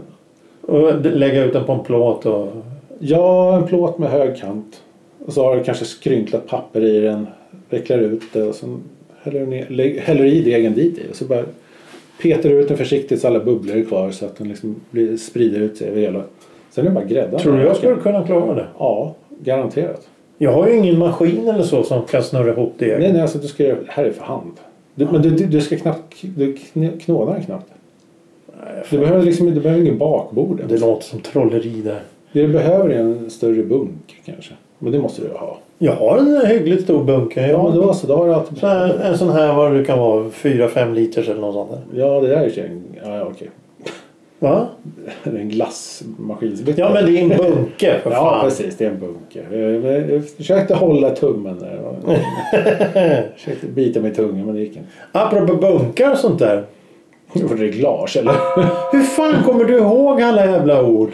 Och 0.77 1.01
lägga 1.17 1.45
ut 1.45 1.53
den 1.53 1.65
på 1.65 1.73
en 1.73 1.81
plåt 1.85 2.27
och... 2.27 2.49
Ja, 2.99 3.57
en 3.57 3.67
plåt 3.67 3.99
med 3.99 4.11
hög 4.11 4.37
kant. 4.37 4.83
Och 5.27 5.33
så 5.33 5.45
har 5.45 5.57
du 5.57 5.63
kanske 5.65 5.85
skrynklat 5.85 6.47
papper 6.47 6.85
i 6.85 7.01
den. 7.01 7.27
Vecklar 7.71 7.99
ut 7.99 8.23
det 8.33 8.43
och 8.43 8.55
sen 8.55 8.77
häller 9.31 9.47
ner, 9.47 10.01
häller 10.01 10.25
i 10.25 10.43
degen 10.43 10.75
dit 10.75 10.99
i. 10.99 11.03
Och 11.11 11.17
så 11.17 11.25
bara 11.25 11.45
petar 12.23 12.49
du 12.49 12.61
ut 12.61 12.69
den 12.69 12.77
försiktigt 12.77 13.21
så 13.21 13.27
alla 13.27 13.41
bubblor 13.45 13.77
är 13.77 13.85
kvar 13.85 14.11
så 14.11 14.25
att 14.27 14.37
den 14.37 14.49
liksom 14.49 14.77
blir, 14.91 15.17
sprider 15.17 15.61
ut 15.61 15.77
sig 15.77 15.89
över 15.89 16.01
hela. 16.01 16.23
Sen 16.71 16.85
är 16.87 16.89
det 16.91 16.95
bara 16.95 17.05
grädda. 17.05 17.39
Tror 17.39 17.57
du 17.57 17.63
jag 17.63 17.77
skulle 17.77 17.97
kunna 17.97 18.27
klara 18.27 18.55
det? 18.55 18.67
Ja, 18.79 19.15
garanterat. 19.45 20.09
Jag 20.39 20.53
har 20.53 20.69
ju 20.69 20.77
ingen 20.77 20.99
maskin 20.99 21.49
eller 21.49 21.63
så 21.65 21.83
som 21.83 22.03
kan 22.05 22.23
snurra 22.23 22.51
ihop 22.51 22.75
det. 22.79 22.99
Nej, 22.99 23.13
nej, 23.13 23.23
alltså 23.23 23.39
du 23.39 23.47
ska 23.49 23.63
göra 23.65 23.75
det 23.77 23.87
här 23.89 24.05
är 24.05 24.11
för 24.13 24.25
hand. 24.25 24.53
Du, 24.95 25.07
Men 25.13 25.23
du, 25.23 25.31
du, 25.31 25.47
du 25.47 25.61
ska 25.61 25.77
knappt, 25.77 26.15
du 26.37 26.55
kn- 26.75 26.99
knådar 27.01 27.33
den 27.33 27.43
knappt. 27.45 27.67
Du 28.91 28.99
behöver 28.99 29.23
liksom 29.25 29.55
du 29.55 29.61
behöver 29.61 29.83
ingen 29.83 29.99
bakbord. 29.99 30.61
Det 30.69 30.79
låter 30.81 31.05
som 31.05 31.21
trolleri 31.21 31.81
där. 31.85 32.01
Det 32.33 32.43
du 32.43 32.49
behöver 32.49 32.89
är 32.91 32.99
en 32.99 33.31
större 33.31 33.63
bunk 33.63 34.21
kanske. 34.25 34.55
Men 34.79 34.93
det 34.93 34.99
måste 34.99 35.23
du 35.23 35.29
ha. 35.29 35.59
Jag 35.79 35.93
har 35.93 36.19
en 36.19 36.47
hyggligt 36.47 36.83
stor 36.85 37.05
bunker. 37.05 37.41
Ja, 37.43 37.49
Jag 37.49 37.75
då 37.75 37.95
så. 37.95 38.07
Då 38.07 38.17
har 38.17 38.27
du 38.27 38.35
alltid... 38.35 38.59
Så 38.59 38.67
här, 38.67 38.99
en 39.05 39.19
sån 39.19 39.31
här 39.31 39.55
vad 39.55 39.75
det 39.75 39.85
kan 39.85 39.99
vara, 39.99 40.25
4-5 40.25 40.95
liters 40.95 41.29
eller 41.29 41.41
något 41.41 41.55
sånt 41.55 41.71
där. 41.71 42.01
Ja, 42.01 42.21
det 42.21 42.29
där 42.29 42.37
är 42.37 42.49
ju 42.49 42.63
en... 42.67 42.83
Ja, 43.05 43.17
ja, 43.17 43.25
okej. 43.31 43.51
Va? 44.41 44.67
Det 45.25 45.31
är 45.31 45.35
en 45.35 45.49
glassmaskin. 45.49 46.57
Ja 46.77 46.91
men 46.95 47.05
det 47.07 47.19
är 47.19 47.23
en 47.23 47.29
bunker 47.29 47.99
för 48.03 48.11
Ja, 48.11 48.17
fan. 48.17 48.45
precis. 48.45 48.77
Det 48.77 48.85
är 48.85 48.91
en 48.91 48.99
bunker. 49.01 49.47
Jag- 49.59 50.11
Jag 50.11 50.25
försökte 50.29 50.75
hålla 50.75 51.11
tummen 51.11 51.59
där. 51.59 51.81
Jag 52.95 53.25
försökte 53.37 53.67
bita 53.67 54.01
mig 54.01 54.11
i 54.11 54.15
tungan, 54.15 54.47
men 54.47 54.55
det 54.55 54.61
gick 54.61 54.77
inte. 54.77 54.89
Apropå 55.13 55.55
bunkar 55.55 56.13
och 56.13 56.19
sånt 56.19 56.39
där. 56.39 56.65
Reglage, 57.57 58.17
eller? 58.17 58.33
Hur 58.93 59.03
fan 59.03 59.43
kommer 59.45 59.65
du 59.65 59.79
ihåg 59.79 60.23
alla 60.23 60.47
jävla 60.47 60.83
ord? 60.83 61.11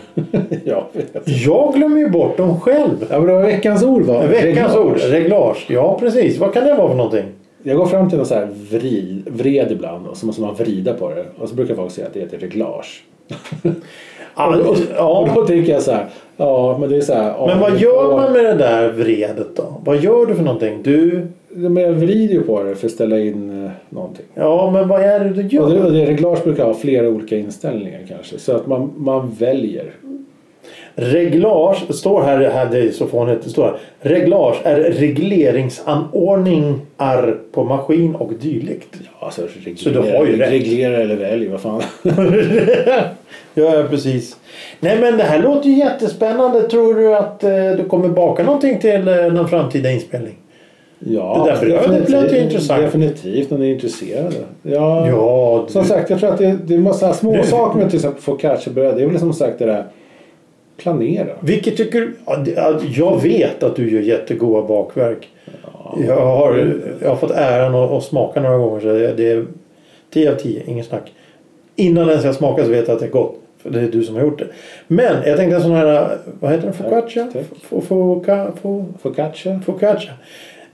ja, 0.65 0.87
jag. 1.13 1.23
Jag 1.25 1.75
glömmer 1.75 1.99
ju 1.99 2.09
bort 2.11 2.37
dem 2.37 2.61
själv. 2.61 3.07
ja, 3.11 3.19
men 3.19 3.27
det 3.27 3.33
var 3.33 3.43
veckans 3.43 3.83
ord 3.83 4.03
va? 4.03 4.27
Veckans 4.27 4.77
ord, 4.77 4.97
reglage. 4.97 5.67
Ja 5.69 5.99
precis. 6.01 6.39
Vad 6.39 6.53
kan 6.53 6.65
det 6.65 6.75
vara 6.75 6.89
för 6.89 6.97
någonting? 6.97 7.25
Jag 7.63 7.77
går 7.77 7.87
fram 7.87 8.09
till 8.09 8.19
någon 8.19 8.27
så 8.27 8.35
här 8.35 8.49
vrid, 8.71 9.23
vred 9.27 9.73
ibland 9.73 10.07
och 10.07 10.17
så 10.17 10.27
måste 10.27 10.43
man 10.43 10.55
vrida 10.55 10.95
på 10.95 11.11
det. 11.11 11.25
Och 11.39 11.49
så 11.49 11.55
brukar 11.55 11.75
folk 11.75 11.93
säga 11.93 12.07
att 12.07 12.15
det 12.15 12.21
heter 12.21 12.39
reglage. 12.39 13.03
Ja, 14.37 14.57
Och 14.57 14.65
då, 14.65 14.71
och 14.71 14.77
ja. 14.97 15.29
då 15.35 15.47
tänker 15.47 15.73
jag 15.73 15.83
så 15.83 15.93
här. 15.93 16.07
Ja, 16.37 16.77
men 16.81 16.91
det 16.91 16.97
är 16.97 17.01
så 17.01 17.13
här. 17.15 17.47
Men 17.47 17.61
vad 17.61 17.79
gör 17.79 18.17
man 18.17 18.33
med 18.33 18.45
det 18.45 18.55
där 18.55 18.93
vredet 18.93 19.57
då? 19.57 19.81
Vad 19.85 19.97
gör 19.97 20.27
du 20.27 20.35
för 20.35 20.43
någonting? 20.43 20.81
Du... 20.83 21.27
Men 21.49 21.77
jag 21.77 21.93
vrider 21.93 22.35
ju 22.35 22.43
på 22.43 22.63
det 22.63 22.75
för 22.75 22.87
att 22.87 22.93
ställa 22.93 23.19
in 23.19 23.65
eh, 23.65 23.71
någonting. 23.89 24.25
Ja 24.35 24.71
men 24.73 24.89
vad 24.89 25.01
är 25.01 25.21
det 25.21 25.29
du 25.43 25.59
Och 25.61 25.69
det, 25.71 25.77
gör? 25.77 25.85
och 25.87 25.93
det 25.93 26.07
reglage 26.07 26.45
brukar 26.45 26.65
ha 26.65 26.75
flera 26.75 27.09
olika 27.09 27.37
inställningar 27.37 28.01
kanske. 28.09 28.39
Så 28.39 28.57
att 28.57 28.67
man, 28.67 28.93
man 28.97 29.31
väljer. 29.39 29.85
Reglage, 30.97 31.95
står 31.95 32.23
här, 32.23 32.51
här 32.51 32.67
det 32.71 32.79
är 32.79 32.91
så 32.91 33.07
fånigt, 33.07 33.45
det 33.45 33.51
står 33.51 33.63
här. 33.65 33.77
Reglage 34.01 34.57
är 34.65 34.77
regleringsanordningar 34.81 37.37
på 37.53 37.65
maskin 37.65 38.15
och 38.15 38.33
dylikt. 38.41 38.89
Ja, 38.93 39.27
alltså, 39.27 39.43
reglera, 39.43 39.77
Så 39.77 39.89
du 39.91 39.99
har 39.99 40.27
ju 40.27 40.37
rätt. 40.37 40.51
reglera 40.51 40.97
eller 40.97 41.17
välj, 41.17 41.49
vad 41.49 41.61
fan. 41.61 41.83
ja, 43.55 43.85
precis. 43.91 44.37
Nej 44.81 44.99
men 45.01 45.17
det 45.17 45.25
här 45.25 45.39
låter 45.43 45.69
ju 45.69 45.79
jättespännande. 45.79 46.63
Tror 46.63 46.95
du 46.95 47.17
att 47.17 47.45
eh, 47.45 47.51
du 47.77 47.85
kommer 47.89 48.09
baka 48.09 48.43
någonting 48.43 48.79
till 48.79 49.09
eh, 49.09 49.15
någon 49.33 49.49
framtida 49.49 49.91
inspelning? 49.91 50.35
Ja, 50.99 51.43
Det 51.47 51.51
där 51.53 51.61
brödet 51.61 51.83
definitivt- 51.83 52.11
lät 52.23 52.33
ju 52.33 52.39
intressant. 52.39 52.83
Definitivt 52.83 53.53
om 53.53 53.61
ni 53.61 53.71
är 53.71 53.75
intresserade. 53.75 54.35
Ja, 54.63 55.09
Ja, 55.09 55.65
Som 55.69 55.83
du- 55.83 55.89
sagt, 55.89 56.11
jag 56.11 56.19
tror 56.21 56.31
att 56.33 56.39
det, 56.39 56.59
det 56.67 56.75
är 56.75 56.79
massa 56.79 57.13
små 57.13 57.43
saker 57.43 57.79
med 57.79 57.91
till 57.91 57.97
exempel 57.99 58.23
focacciabröd. 58.23 58.97
Det 58.97 59.03
är 59.03 59.07
väl 59.07 59.19
som 59.19 59.33
sagt 59.33 59.59
det 59.59 59.67
där 59.67 59.85
planera. 60.77 61.27
Vilket 61.41 61.77
tycker 61.77 62.01
du? 62.01 62.15
Jag 62.97 63.23
vet 63.23 63.63
att 63.63 63.77
du 63.77 63.91
gör 63.91 64.01
jättegoda 64.01 64.69
bakverk. 64.69 65.29
Jag, 66.07 66.17
har, 66.27 66.75
jag 67.03 67.09
har 67.09 67.17
fått 67.17 67.31
äran 67.31 67.75
att, 67.75 67.91
att 67.91 68.05
smaka 68.05 68.41
några 68.41 68.59
gånger 68.59 68.81
så 68.81 68.87
det, 69.17 69.31
är 69.33 69.47
10 70.11 70.33
av 70.33 70.37
10, 70.37 70.63
ingen 70.67 70.85
snack. 70.85 71.13
Innan 71.77 72.09
ens 72.09 72.25
jag 72.25 72.35
smakar 72.35 72.65
så 72.65 72.71
vet 72.71 72.89
jag 72.89 72.95
att 72.95 73.01
det 73.01 73.07
är 73.07 73.11
gott. 73.11 73.37
För 73.63 73.71
det 73.71 73.81
är 73.81 73.89
du 73.89 74.05
som 74.05 74.15
har 74.15 74.23
gjort 74.23 74.39
det. 74.39 74.47
Men 74.87 75.17
jag 75.27 75.37
tänkte 75.37 75.57
en 75.57 75.63
sån 75.63 75.73
här, 75.73 76.19
vad 76.41 76.51
heter 76.51 76.65
den? 76.65 76.73
Focaccia? 76.75 77.31
tack. 77.33 77.43
Fo- 77.71 77.81
foca- 77.81 78.53
fo- 78.63 78.85
Focaccia. 79.03 79.61
Focaccia. 79.67 80.13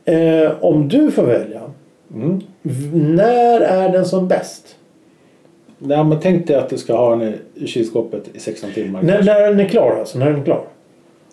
Eh, 0.04 0.50
om 0.60 0.88
du 0.88 1.10
får 1.10 1.22
välja. 1.22 1.60
Mm. 2.14 2.40
När 3.16 3.60
är 3.60 3.88
den 3.92 4.04
som 4.04 4.28
bäst? 4.28 4.76
Nej, 5.82 6.04
men 6.04 6.20
tänk 6.20 6.46
dig 6.46 6.56
att 6.56 6.68
du 6.70 6.78
ska 6.78 6.96
ha 6.96 7.16
den 7.16 7.34
i- 7.54 7.66
kylskåpet 7.66 8.22
i 8.34 8.38
16 8.38 8.70
timmar. 8.74 9.02
När, 9.02 9.22
när 9.22 9.40
den 9.40 9.60
är 9.60 9.64
klar 9.68 9.96
alltså? 10.00 10.18
När 10.18 10.26
den 10.30 10.40
är 10.40 10.44
klar? 10.44 10.60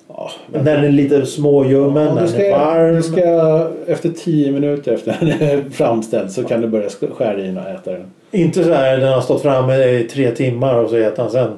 Ja, 0.07 0.31
När 0.53 0.63
den 0.63 0.83
är 0.85 0.89
lite 0.89 1.25
småljummen, 1.25 2.03
Ja, 2.07 2.13
när 2.13 2.21
du 2.21 2.27
den 2.27 2.27
ska, 2.29 2.43
är 2.45 2.51
varm? 2.57 2.95
du 2.95 3.03
ska, 3.03 3.67
efter 3.91 4.09
10 4.09 4.51
minuter 4.51 4.93
efter 4.93 5.17
den 5.19 5.29
är 5.49 5.69
framställd 5.71 6.31
så 6.31 6.43
kan 6.43 6.61
du 6.61 6.67
börja 6.67 6.87
sk- 6.87 7.13
skära 7.13 7.39
i 7.39 7.43
den 7.47 7.57
och 7.57 7.67
äta 7.69 7.91
den. 7.91 8.11
Inte 8.31 8.63
så 8.63 8.73
här 8.73 8.97
den 8.97 9.13
har 9.13 9.21
stått 9.21 9.41
framme 9.41 9.75
i 9.85 10.03
tre 10.03 10.31
timmar 10.31 10.75
och 10.83 10.89
så 10.89 10.95
äter 10.95 11.23
han 11.23 11.31
sen. 11.31 11.51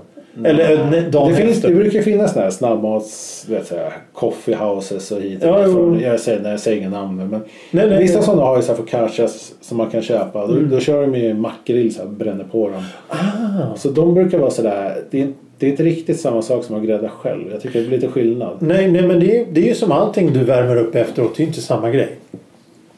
Eller 0.45 0.71
eh, 0.97 1.03
dagen 1.03 1.29
Det, 1.29 1.35
finns, 1.35 1.51
efter. 1.55 1.69
det 1.69 1.75
brukar 1.75 2.01
finnas 2.01 2.31
såna 2.33 2.43
här 2.43 2.51
snabbmats, 2.51 3.45
vet 3.49 3.71
jag, 3.71 3.91
coffee 4.13 4.55
houses 4.55 5.11
och 5.11 5.21
hit 5.21 5.43
och 5.43 5.49
Ja, 5.49 5.63
från- 5.63 5.99
Jag 5.99 6.19
säger, 6.19 6.39
nej, 6.41 6.51
jag 6.51 6.59
säger 6.59 6.77
inga 6.77 6.89
namn 6.89 7.17
nu, 7.17 7.23
men 7.25 7.39
Nej, 7.71 7.89
nej, 7.89 7.97
vissa 8.01 8.17
nej. 8.17 8.23
sådana 8.25 8.41
har 8.43 8.57
ju 8.57 8.63
så 8.63 8.71
här 8.71 8.77
focaccias 8.77 9.53
som 9.61 9.77
man 9.77 9.89
kan 9.89 10.01
köpa. 10.01 10.47
Då, 10.47 10.53
då 10.53 10.79
kör 10.79 11.01
de 11.01 11.15
ju 11.19 11.33
makrill 11.33 11.93
så 11.95 12.01
här, 12.01 12.09
bränner 12.09 12.43
på 12.51 12.69
dem. 12.69 12.83
Ah. 13.09 13.75
Så 13.75 13.89
de 13.89 14.13
brukar 14.13 14.37
vara 14.39 14.51
sådär, 14.51 14.95
det 15.11 15.27
det 15.59 15.65
är 15.65 15.69
inte 15.69 15.83
riktigt 15.83 16.19
samma 16.19 16.41
sak 16.41 16.63
som 16.63 16.75
att 16.75 16.83
grädda 16.83 17.09
själv. 17.09 17.51
Jag 17.51 17.61
tycker 17.61 17.81
det 17.81 17.87
blir 17.87 17.97
lite 17.97 18.11
skillnad. 18.11 18.57
Nej, 18.59 18.91
nej 18.91 19.01
men 19.07 19.19
det 19.19 19.39
är, 19.39 19.45
det 19.51 19.61
är 19.61 19.67
ju 19.67 19.73
som 19.73 19.91
allting 19.91 20.33
du 20.33 20.43
värmer 20.43 20.75
upp 20.75 20.95
efteråt. 20.95 21.35
Det 21.37 21.43
är 21.43 21.47
inte 21.47 21.61
samma 21.61 21.89
grej. 21.89 22.09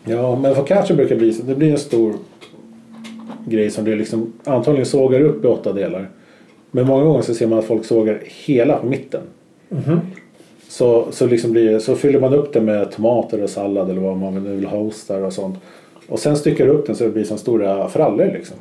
Ja, 0.05 0.35
men 0.35 0.55
focaccia 0.55 0.95
brukar 0.95 1.15
bli 1.15 1.33
så. 1.33 1.43
Det 1.43 1.55
blir 1.55 1.71
en 1.71 1.77
stor 1.77 2.13
grej 3.45 3.69
som 3.71 3.85
du 3.85 3.95
liksom 3.95 4.33
antagligen 4.43 4.85
sågar 4.85 5.21
upp 5.21 5.45
i 5.45 5.47
åtta 5.47 5.73
delar. 5.73 6.09
Men 6.71 6.87
många 6.87 7.03
gånger 7.03 7.21
så 7.21 7.33
ser 7.33 7.47
man 7.47 7.59
att 7.59 7.65
folk 7.65 7.85
sågar 7.85 8.19
hela 8.45 8.83
mitten. 8.83 9.21
Så, 10.69 11.07
så, 11.11 11.25
liksom 11.25 11.51
blir 11.51 11.79
så 11.79 11.95
fyller 11.95 12.19
man 12.19 12.33
upp 12.33 12.53
det 12.53 12.61
med 12.61 12.91
tomater 12.91 13.43
och 13.43 13.49
sallad 13.49 13.89
eller 13.89 14.01
vad 14.01 14.17
man 14.17 14.43
nu 14.43 14.55
vill 14.55 14.65
hosta 14.65 15.17
och 15.17 15.33
sånt. 15.33 15.57
Och 16.07 16.19
sen 16.19 16.37
styckar 16.37 16.65
du 16.65 16.71
upp 16.71 16.87
den 16.87 16.95
så 16.95 17.03
det 17.03 17.09
blir 17.09 17.23
som 17.23 17.37
stora 17.37 17.89
frallor 17.89 18.25
liksom. 18.33 18.57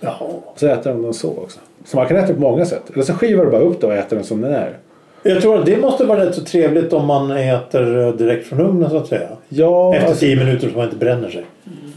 Jaha. 0.00 0.30
Så 0.56 0.66
äter 0.66 0.90
de 0.90 1.02
den 1.02 1.14
så 1.14 1.28
också. 1.28 1.58
Så 1.84 1.96
man 1.96 2.06
kan 2.06 2.16
äta 2.16 2.34
på 2.34 2.40
många 2.40 2.64
sätt. 2.64 2.82
Eller 2.94 3.02
så 3.02 3.12
skivar 3.14 3.44
du 3.44 3.50
bara 3.50 3.60
upp 3.60 3.80
det 3.80 3.86
och 3.86 3.94
äter 3.94 4.16
den 4.16 4.24
som 4.24 4.40
den 4.40 4.52
är. 4.52 4.76
Jag 5.22 5.42
tror 5.42 5.58
att 5.58 5.66
det 5.66 5.76
måste 5.80 6.04
vara 6.04 6.26
rätt 6.26 6.34
så 6.34 6.40
trevligt 6.44 6.92
om 6.92 7.06
man 7.06 7.30
äter 7.30 8.06
eh, 8.06 8.14
direkt 8.14 8.46
från 8.46 8.60
ugnen 8.60 8.90
så 8.90 8.96
att 8.96 9.06
säga. 9.06 9.28
Ja, 9.48 9.94
Efter 9.94 10.08
alltså, 10.08 10.20
tio 10.20 10.36
minuter 10.36 10.68
så 10.68 10.76
man 10.76 10.84
inte 10.84 10.96
bränner 10.96 11.28
sig. 11.28 11.44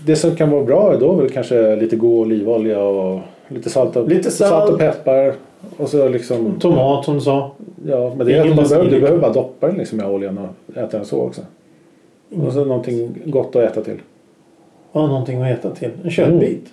det 0.06 0.16
som 0.16 0.36
kan 0.36 0.50
vara 0.50 0.64
bra 0.64 0.94
är 0.94 1.00
då 1.00 1.14
väl 1.14 1.30
kanske 1.30 1.76
lite 1.76 1.96
god 1.96 2.20
olivolja 2.28 2.80
och 2.80 3.20
lite 3.48 3.70
salt 3.70 3.96
och, 3.96 4.10
Lite 4.10 4.32
salt. 4.32 4.72
och 4.72 4.80
peppar. 4.80 5.34
Och 5.78 5.90
så 5.90 6.10
liksom, 6.10 6.60
Tomat 6.60 7.06
som 7.06 7.14
du 7.16 7.22
sa. 7.22 7.52
ja, 7.88 8.14
men 8.18 8.28
det 8.28 8.34
är 8.34 8.46
man 8.46 8.56
behöver, 8.56 8.90
du 8.90 9.00
behöver 9.00 9.20
bara 9.22 9.34
doppa 9.34 9.68
den 9.68 9.78
liksom 9.78 10.02
i 10.02 10.04
oljan 10.04 10.38
och 10.38 10.78
äta 10.78 10.98
den 10.98 11.06
så 11.06 11.22
också. 11.22 11.42
Och 12.36 12.54
så 12.54 12.66
någonting 12.66 13.16
gott 13.26 13.56
att 13.56 13.64
äta 13.72 13.82
till. 13.82 13.98
Ja, 14.94 15.08
någonting 15.08 15.42
att 15.42 15.60
äta 15.60 15.70
till. 15.76 15.90
En 16.04 16.12
köttbit. 16.12 16.66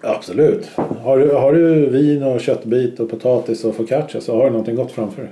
Absolut. 0.00 0.66
Har 1.02 1.18
du, 1.18 1.30
har 1.34 1.52
du 1.52 1.86
vin 1.90 2.22
och 2.22 2.40
köttbit 2.40 3.00
och 3.00 3.10
potatis 3.10 3.64
och 3.64 3.74
focaccia 3.74 4.20
så 4.20 4.36
har 4.36 4.44
du 4.44 4.50
någonting 4.50 4.76
gott 4.76 4.92
framför 4.92 5.22
dig. 5.22 5.30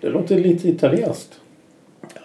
Det 0.00 0.08
låter 0.08 0.36
lite 0.38 0.68
italienskt. 0.68 1.40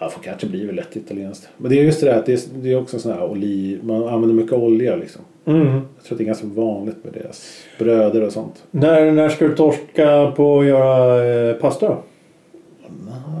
Ja, 0.00 0.08
focaccia 0.08 0.48
blir 0.48 0.66
väl 0.66 0.74
lätt 0.74 0.96
italienskt. 0.96 1.48
Men 1.56 1.70
det 1.70 1.78
är 1.78 1.82
just 1.82 2.00
det 2.00 2.06
där 2.06 2.18
att 2.18 2.26
det 2.26 2.32
är, 2.32 2.40
det 2.62 2.72
är 2.72 2.80
också 2.80 2.98
sån 2.98 3.12
här 3.12 3.24
oliv, 3.30 3.84
man 3.84 4.08
använder 4.08 4.34
mycket 4.34 4.52
olja 4.52 4.96
liksom. 4.96 5.22
Mm. 5.44 5.66
Jag 5.96 6.04
tror 6.04 6.14
att 6.14 6.18
det 6.18 6.24
är 6.24 6.26
ganska 6.26 6.46
vanligt 6.46 7.04
med 7.04 7.12
deras 7.12 7.58
bröder 7.78 8.26
och 8.26 8.32
sånt. 8.32 8.64
När, 8.70 9.12
när 9.12 9.28
ska 9.28 9.48
du 9.48 9.54
torska 9.54 10.32
på 10.36 10.60
att 10.60 10.66
göra 10.66 11.24
eh, 11.24 11.56
pasta 11.56 11.88
då? 11.88 12.02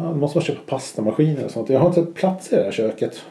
Ja, 0.02 0.08
det 0.08 0.18
måste 0.20 0.38
man 0.38 0.44
köpa 0.44 0.60
pastamaskiner 0.66 1.44
och 1.44 1.50
sånt. 1.50 1.68
Jag 1.68 1.80
har 1.80 1.88
inte 1.88 2.02
plats 2.02 2.52
i 2.52 2.56
det 2.56 2.62
här 2.62 2.72
köket. 2.72 3.22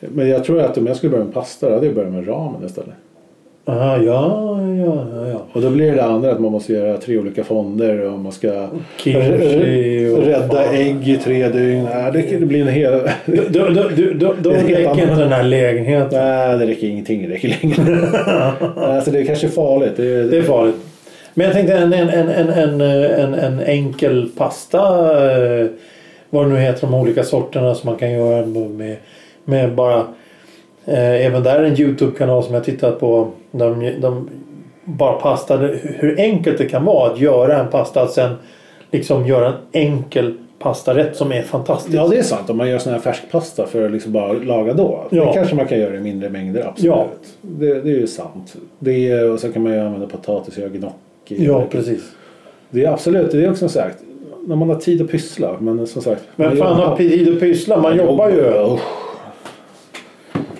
Men 0.00 0.28
jag 0.28 0.44
tror 0.44 0.60
att 0.60 0.78
om 0.78 0.86
jag 0.86 0.96
skulle 0.96 1.10
börja 1.10 1.24
med 1.24 1.34
pasta 1.34 1.68
då 1.68 1.74
hade 1.74 1.86
jag 1.86 1.94
börjat 1.94 2.12
med 2.12 2.28
ramen 2.28 2.64
istället. 2.66 2.94
Aha, 3.64 3.96
ja, 3.96 4.58
ja, 4.86 5.06
ja, 5.14 5.28
ja. 5.28 5.46
Och 5.52 5.62
då 5.62 5.70
blir 5.70 5.92
det 5.92 6.04
andra 6.04 6.32
att 6.32 6.40
man 6.40 6.52
måste 6.52 6.72
göra 6.72 6.96
tre 6.96 7.18
olika 7.18 7.44
fonder 7.44 8.00
och 8.00 8.18
man 8.18 8.32
ska 8.32 8.68
Kimchi 8.96 10.14
och... 10.14 10.22
rädda 10.22 10.72
ägg 10.72 11.08
i 11.08 11.16
tre 11.16 11.48
dygn. 11.48 11.84
Nej, 11.84 12.26
det, 12.40 12.46
blir 12.46 12.60
en 12.60 12.68
hel... 12.68 12.92
Då, 13.26 13.42
då, 13.50 13.68
då, 13.68 13.88
då, 14.14 14.34
då 14.40 14.50
Det 14.50 14.56
är 14.56 14.60
helt 14.60 14.70
räcker 14.70 15.02
inte 15.02 15.14
den 15.14 15.32
här 15.32 15.42
lägenheten. 15.42 16.18
Nej, 16.24 16.58
det 16.58 16.66
räcker 16.66 16.86
ingenting. 16.86 17.22
Det 17.28 17.34
räcker 17.34 17.48
längre. 17.62 18.06
alltså 18.76 19.10
det 19.10 19.20
är 19.20 19.24
kanske 19.24 19.48
farligt. 19.48 19.92
Det 19.96 20.06
är, 20.06 20.24
Det 20.24 20.36
är 20.36 20.42
farligt. 20.42 20.76
Men 21.34 21.44
jag 21.46 21.54
tänkte 21.54 21.74
en, 21.76 21.92
en, 21.92 22.08
en, 22.08 22.28
en, 22.28 22.50
en, 22.50 22.80
en, 22.80 23.34
en 23.34 23.60
enkel 23.60 24.28
pasta. 24.36 24.78
eh, 25.60 25.66
Vad 26.30 26.44
det 26.46 26.48
nu 26.48 26.56
heter 26.60 26.80
de 26.86 26.94
olika 26.94 27.22
sorterna 27.24 27.74
som 27.74 27.90
man 27.90 27.98
kan 27.98 28.12
göra 28.12 28.46
med, 28.46 28.96
med 29.44 29.74
bara. 29.74 29.98
Eh, 30.86 31.26
även 31.26 31.42
där 31.42 31.58
är 31.58 31.64
en 31.64 31.80
Youtube-kanal 31.80 32.44
som 32.44 32.54
jag 32.54 32.64
tittat 32.64 33.00
på. 33.00 33.30
De, 33.52 33.92
de 34.00 34.28
bara 34.84 35.12
pasta. 35.12 35.56
Hur 35.82 36.20
enkelt 36.20 36.58
det 36.58 36.66
kan 36.66 36.84
vara 36.84 37.10
att 37.12 37.20
göra 37.20 37.58
en 37.60 37.68
pasta. 37.70 38.02
Att 38.02 38.12
sen 38.12 38.34
liksom 38.90 39.26
göra 39.26 39.46
en 39.46 39.54
enkel 39.72 40.34
pastarätt 40.58 41.16
som 41.16 41.32
är 41.32 41.42
fantastisk. 41.42 41.94
Ja, 41.96 42.08
det 42.08 42.16
är 42.18 42.22
sant. 42.22 42.50
Om 42.50 42.56
man 42.56 42.68
gör 42.68 42.78
sån 42.78 42.92
här 42.92 43.00
färskpasta 43.00 43.66
för 43.66 43.84
att 43.84 43.92
liksom 43.92 44.12
bara 44.12 44.32
laga 44.32 44.72
då. 44.74 45.04
Ja. 45.10 45.24
Det 45.24 45.32
kanske 45.34 45.54
man 45.54 45.66
kan 45.66 45.78
göra 45.80 45.96
i 45.96 46.00
mindre 46.00 46.28
mängder, 46.28 46.66
absolut. 46.68 46.94
Ja. 46.94 47.06
Det, 47.40 47.66
det 47.80 47.90
är 47.90 47.98
ju 47.98 48.06
sant. 48.06 48.54
Det 48.78 49.10
är, 49.10 49.30
och 49.30 49.40
så 49.40 49.52
kan 49.52 49.62
man 49.62 49.72
ju 49.72 49.78
använda 49.78 50.06
potatis 50.06 50.54
och 50.56 50.60
göra 50.60 50.70
gnocchi. 50.70 51.44
Ja, 51.46 51.64
precis. 51.70 52.02
Det 52.70 52.84
är 52.84 52.90
absolut, 52.92 53.30
det 53.32 53.44
är 53.44 53.50
också 53.50 53.68
sagt. 53.68 53.98
När 54.46 54.56
man 54.56 54.68
har 54.68 54.76
tid 54.76 55.02
att 55.02 55.10
pyssla. 55.10 55.56
Men 55.60 55.86
som 55.86 56.02
sagt. 56.02 56.22
Men 56.36 56.48
man 56.48 56.56
fan 56.56 56.68
jobbar- 56.68 56.86
har 56.86 56.96
tid 56.96 57.34
att 57.34 57.40
pyssla? 57.40 57.80
Man 57.82 57.96
jobbar 57.96 58.28
ju. 58.30 58.72
Usch. 58.74 58.80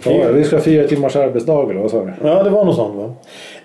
Ja, 0.04 0.32
vi 0.32 0.44
ska 0.44 0.56
ha 0.56 0.62
fyra 0.62 0.88
timmars 0.88 1.16
arbetsdag 1.16 1.70
eller 1.70 1.80
vad 1.80 1.90
sa 1.90 2.04
du? 2.04 2.12
Ja, 2.24 2.42
det 2.42 2.50
var 2.50 2.64
något 2.64 2.76
sånt 2.76 2.96
va? 2.96 3.14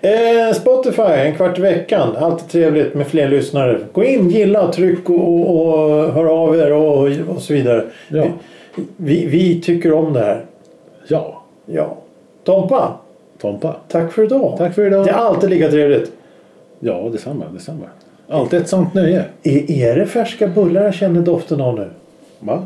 Eh, 0.00 0.54
Spotify, 0.54 1.02
en 1.02 1.34
kvart 1.34 1.58
i 1.58 1.62
veckan. 1.62 2.16
Alltid 2.16 2.48
trevligt 2.48 2.94
med 2.94 3.06
fler 3.06 3.28
lyssnare. 3.28 3.80
Gå 3.92 4.04
in, 4.04 4.30
gilla, 4.30 4.72
tryck 4.72 5.10
och, 5.10 5.28
och, 5.28 5.68
och 5.68 6.12
hör 6.12 6.24
av 6.24 6.56
er 6.56 6.72
och, 6.72 7.08
och 7.36 7.42
så 7.42 7.52
vidare. 7.52 7.84
Ja. 8.08 8.24
Vi, 8.96 9.26
vi 9.26 9.60
tycker 9.60 9.92
om 9.92 10.12
det 10.12 10.20
här. 10.20 10.44
Ja. 11.08 11.42
Ja. 11.66 11.96
Tompa, 12.44 12.92
Tompa. 13.40 13.76
tack 13.88 14.12
för 14.12 14.24
idag. 14.24 14.54
Tack 14.58 14.74
för 14.74 14.86
idag. 14.86 15.04
Det 15.06 15.10
är 15.10 15.14
alltid 15.14 15.50
lika 15.50 15.68
trevligt. 15.68 16.12
Ja, 16.80 17.08
detsamma. 17.12 17.44
detsamma. 17.52 17.84
Alltid 18.28 18.60
ett 18.60 18.68
sånt 18.68 18.94
nöje. 18.94 19.24
Är, 19.42 19.70
är 19.70 19.96
det 19.96 20.06
färska 20.06 20.46
bullar 20.48 20.84
jag 20.84 20.94
känner 20.94 21.20
doften 21.20 21.60
av 21.60 21.74
nu? 21.74 21.88
Va? 22.38 22.62